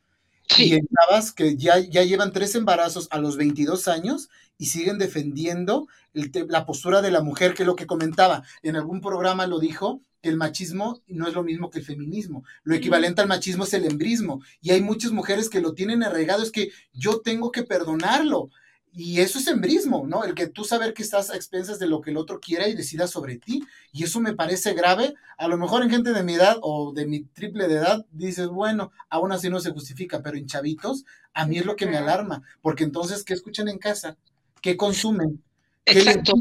[0.59, 4.29] Y en chavas que ya, ya llevan tres embarazos a los 22 años
[4.59, 9.01] y siguen defendiendo la postura de la mujer, que es lo que comentaba, en algún
[9.01, 12.45] programa lo dijo, que el machismo no es lo mismo que el feminismo.
[12.63, 14.43] Lo equivalente al machismo es el embrismo.
[14.61, 18.51] Y hay muchas mujeres que lo tienen arraigado, es que yo tengo que perdonarlo.
[18.93, 20.25] Y eso es embrismo, ¿no?
[20.25, 22.75] El que tú saber que estás a expensas de lo que el otro quiera y
[22.75, 23.63] decida sobre ti.
[23.93, 25.15] Y eso me parece grave.
[25.39, 28.49] A lo mejor en gente de mi edad o de mi triple de edad dices,
[28.49, 31.97] bueno, aún así no se justifica, pero en chavitos, a mí es lo que me
[31.97, 32.43] alarma.
[32.63, 34.17] Porque entonces, ¿qué escuchan en casa?
[34.61, 35.43] ¿Qué consumen?
[35.85, 36.35] Exacto.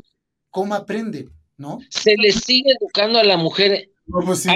[0.50, 1.32] ¿Cómo aprenden?
[1.58, 1.80] ¿No?
[1.90, 4.56] Se le sigue educando a la mujer pues a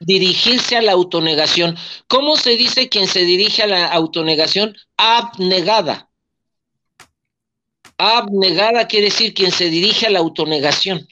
[0.00, 1.76] dirigirse a la autonegación.
[2.08, 4.76] ¿Cómo se dice quien se dirige a la autonegación?
[4.96, 6.07] Abnegada.
[7.98, 11.06] Abnegada quiere decir quien se dirige a la autonegación.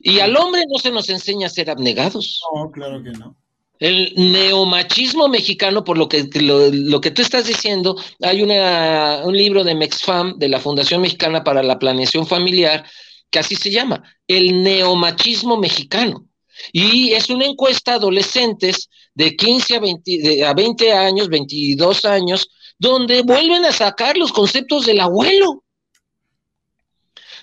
[0.00, 2.40] Y al hombre no se nos enseña a ser abnegados.
[2.54, 3.36] No, claro que no.
[3.78, 9.64] El neomachismo mexicano, por lo que, lo, que tú estás diciendo, hay una, un libro
[9.64, 12.86] de Mexfam, de la Fundación Mexicana para la Planeación Familiar,
[13.30, 16.28] que así se llama, el neomachismo mexicano.
[16.72, 22.48] Y es una encuesta a adolescentes de 15 a 20, a 20 años, 22 años,
[22.78, 25.63] donde vuelven a sacar los conceptos del abuelo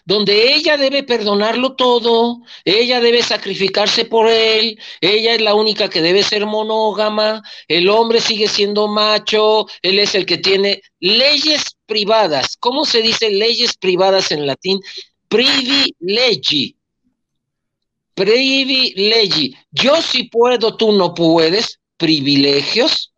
[0.06, 6.02] donde ella debe perdonarlo todo, ella debe sacrificarse por él, ella es la única que
[6.02, 12.58] debe ser monógama, el hombre sigue siendo macho, él es el que tiene leyes privadas.
[12.60, 14.80] ¿Cómo se dice leyes privadas en latín?
[15.28, 16.76] Privilegi.
[18.14, 19.56] Privilegi.
[19.72, 21.80] Yo sí puedo, tú no puedes.
[21.97, 23.11] Privilegios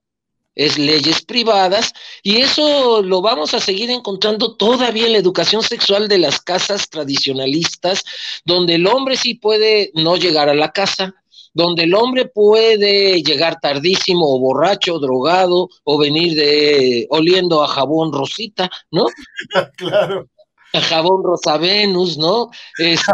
[0.55, 6.07] es leyes privadas, y eso lo vamos a seguir encontrando todavía en la educación sexual
[6.07, 8.03] de las casas tradicionalistas,
[8.45, 11.15] donde el hombre sí puede no llegar a la casa,
[11.53, 18.11] donde el hombre puede llegar tardísimo o borracho, drogado, o venir de oliendo a jabón
[18.11, 19.05] rosita, ¿no?
[19.77, 20.27] claro.
[20.73, 22.49] A jabón rosa Venus, ¿no?
[22.79, 23.13] Este,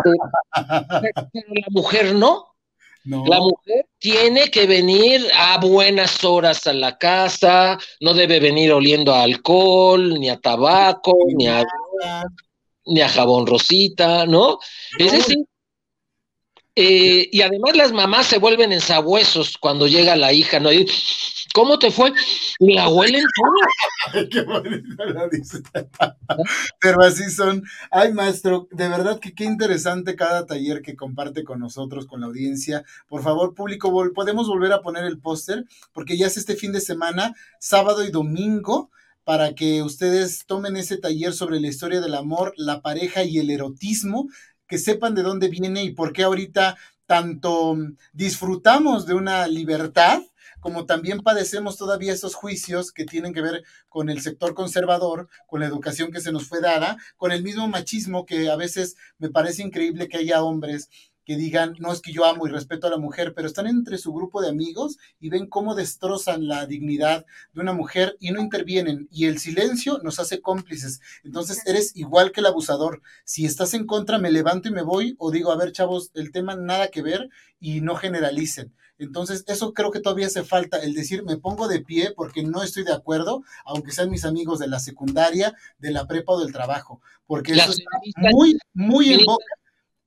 [0.54, 2.49] pero la mujer no,
[3.10, 9.14] la mujer tiene que venir a buenas horas a la casa, no debe venir oliendo
[9.14, 11.66] a alcohol, ni a tabaco, ni a,
[12.86, 14.60] ni a jabón rosita, ¿no?
[14.98, 15.38] Es decir,
[16.82, 20.70] eh, y además las mamás se vuelven en sabuesos cuando llega la hija, ¿no?
[21.54, 22.14] ¿Cómo te fue?
[22.60, 24.30] La huelen toda.
[24.32, 25.62] qué bonito lo dice.
[26.80, 27.64] Pero así son.
[27.92, 32.28] Ay, maestro, de verdad que qué interesante cada taller que comparte con nosotros, con la
[32.28, 32.86] audiencia.
[33.10, 36.80] Por favor, público, podemos volver a poner el póster, porque ya es este fin de
[36.80, 38.90] semana, sábado y domingo
[39.26, 43.52] para que ustedes tomen ese taller sobre la historia del amor, la pareja y el
[43.52, 44.30] erotismo
[44.70, 47.76] que sepan de dónde viene y por qué ahorita tanto
[48.14, 50.22] disfrutamos de una libertad
[50.60, 55.62] como también padecemos todavía esos juicios que tienen que ver con el sector conservador, con
[55.62, 59.30] la educación que se nos fue dada, con el mismo machismo que a veces me
[59.30, 60.90] parece increíble que haya hombres
[61.30, 64.00] que digan, no es que yo amo y respeto a la mujer, pero están entre
[64.00, 67.24] su grupo de amigos y ven cómo destrozan la dignidad
[67.54, 69.08] de una mujer y no intervienen.
[69.12, 71.02] Y el silencio nos hace cómplices.
[71.24, 73.04] Entonces eres igual que el abusador.
[73.26, 76.32] Si estás en contra, me levanto y me voy o digo, a ver, chavos, el
[76.32, 77.30] tema nada que ver
[77.60, 78.74] y no generalicen.
[78.98, 82.64] Entonces, eso creo que todavía hace falta, el decir, me pongo de pie porque no
[82.64, 86.52] estoy de acuerdo, aunque sean mis amigos de la secundaria, de la prepa o del
[86.52, 89.46] trabajo, porque eso está muy, muy en boca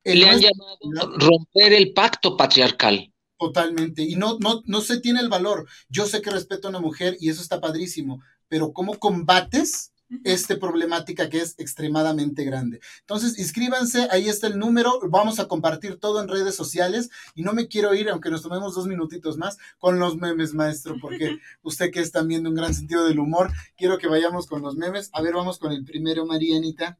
[0.04, 3.12] le han llamado romper el pacto patriarcal.
[3.38, 4.02] Totalmente.
[4.02, 5.66] Y no, no, no se tiene el valor.
[5.88, 9.92] Yo sé que respeto a una mujer y eso está padrísimo, pero ¿cómo combates
[10.24, 12.80] esta problemática que es extremadamente grande.
[13.00, 17.52] Entonces, inscríbanse, ahí está el número, vamos a compartir todo en redes sociales y no
[17.52, 21.90] me quiero ir, aunque nos tomemos dos minutitos más, con los memes, maestro, porque usted
[21.90, 25.10] que es también de un gran sentido del humor, quiero que vayamos con los memes.
[25.12, 26.98] A ver, vamos con el primero, Marianita.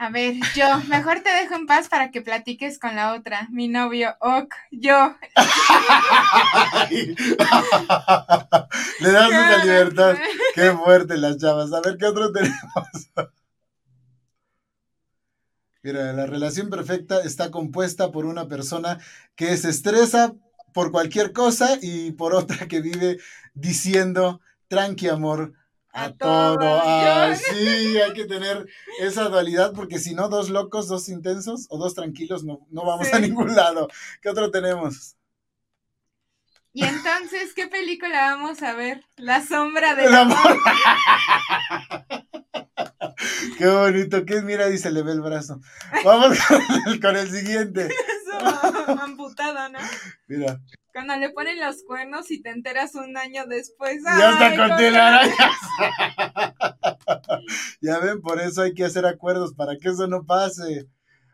[0.00, 3.48] A ver, yo, mejor te dejo en paz para que platiques con la otra.
[3.50, 5.14] Mi novio, Ok, yo.
[9.00, 10.16] Le das una libertad.
[10.54, 11.70] Qué fuerte las chavas.
[11.74, 12.56] A ver, ¿qué otro tenemos?
[15.82, 18.98] Mira, la relación perfecta está compuesta por una persona
[19.36, 20.32] que se estresa
[20.72, 23.18] por cualquier cosa y por otra que vive
[23.52, 25.52] diciendo, tranqui amor,
[25.92, 27.34] a, todo.
[27.34, 28.66] Sí, hay que tener
[29.00, 33.12] esa dualidad porque si no, dos locos, dos intensos o dos tranquilos no, no vamos
[33.12, 33.88] a ningún lado.
[34.22, 35.16] ¿Qué otro tenemos?
[36.72, 39.04] Y entonces, ¿qué película vamos a ver?
[39.16, 40.58] La sombra del amor.
[43.58, 44.68] Qué bonito, ¿qué mira?
[44.68, 45.60] Dice, le ve el brazo.
[46.04, 46.38] Vamos
[47.02, 47.88] con el, siguiente.
[48.84, 49.78] Eso, amputado, ¿no?
[50.28, 50.60] Mira.
[50.92, 54.02] Cuando le ponen los cuernos y te enteras un año después.
[54.04, 55.36] Ya está con arañas.
[57.80, 60.88] ya ven, por eso hay que hacer acuerdos, para que eso no pase.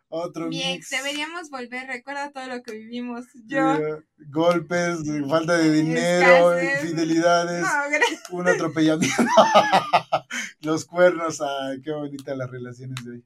[0.08, 3.26] Otro Mi ex, deberíamos volver, recuerda todo lo que vivimos.
[3.46, 3.76] Yo.
[4.30, 7.66] golpes, falta de dinero, infidelidades,
[8.30, 9.16] un atropellamiento.
[10.60, 13.24] Los cuernos, ay, qué bonita las relaciones de hoy.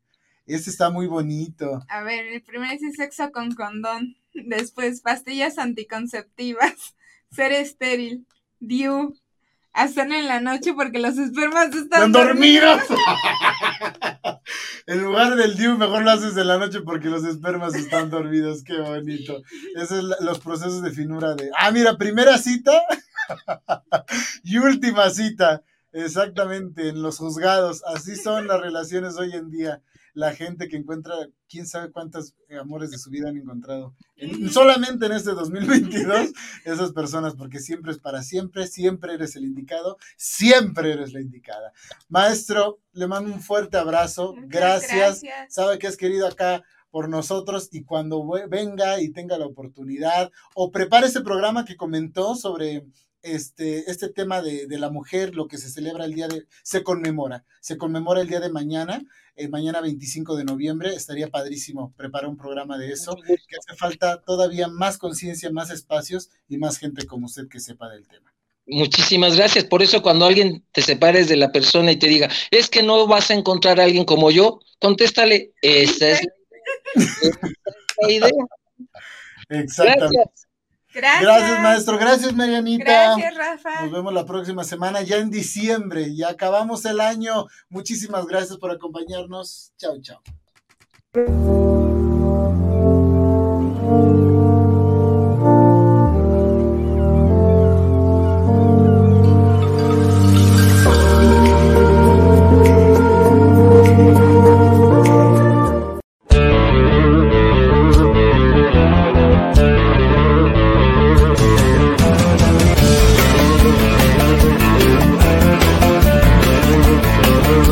[0.50, 1.84] Este está muy bonito.
[1.88, 4.16] A ver, el primero es sexo con condón.
[4.34, 6.96] Después, pastillas anticonceptivas.
[7.30, 8.26] Ser estéril.
[8.58, 9.14] Diu.
[9.72, 12.82] Hacerlo en la noche porque los espermas están dormidos.
[14.88, 18.64] en lugar del DIU, mejor lo haces en la noche porque los espermas están dormidos.
[18.64, 19.40] Qué bonito.
[19.76, 21.52] Esos son los procesos de finura de.
[21.56, 22.72] Ah, mira, primera cita
[24.42, 25.62] y última cita.
[25.92, 27.84] Exactamente, en los juzgados.
[27.86, 29.82] Así son las relaciones hoy en día.
[30.20, 31.14] La gente que encuentra,
[31.48, 33.94] quién sabe cuántos amores de su vida han encontrado.
[34.16, 36.32] En- solamente en este 2022,
[36.66, 41.72] esas personas, porque siempre es para siempre, siempre eres el indicado, siempre eres la indicada.
[42.10, 44.34] Maestro, le mando un fuerte abrazo.
[44.46, 45.22] Gracias.
[45.22, 45.54] gracias.
[45.54, 50.70] Sabe que es querido acá por nosotros y cuando venga y tenga la oportunidad o
[50.70, 52.84] prepare ese programa que comentó sobre
[53.22, 56.82] este, este tema de, de la mujer, lo que se celebra el día de, se
[56.82, 59.02] conmemora, se conmemora el día de mañana,
[59.36, 64.20] eh, mañana 25 de noviembre, estaría padrísimo preparar un programa de eso, que hace falta
[64.20, 68.32] todavía más conciencia, más espacios y más gente como usted que sepa del tema.
[68.66, 69.64] Muchísimas gracias.
[69.64, 73.06] Por eso cuando alguien te separes de la persona y te diga, es que no
[73.06, 76.20] vas a encontrar a alguien como yo, contéstale, esa es
[78.02, 78.28] la idea.
[79.48, 80.08] Esa es la idea.
[80.08, 80.16] Exactamente.
[80.16, 80.49] Gracias.
[80.92, 81.22] Gracias.
[81.22, 81.98] Gracias, maestro.
[81.98, 82.84] Gracias, Marianita.
[82.84, 83.82] Gracias, Rafa.
[83.82, 86.14] Nos vemos la próxima semana, ya en diciembre.
[86.14, 87.46] Ya acabamos el año.
[87.68, 89.72] Muchísimas gracias por acompañarnos.
[89.76, 90.20] Chao, chao.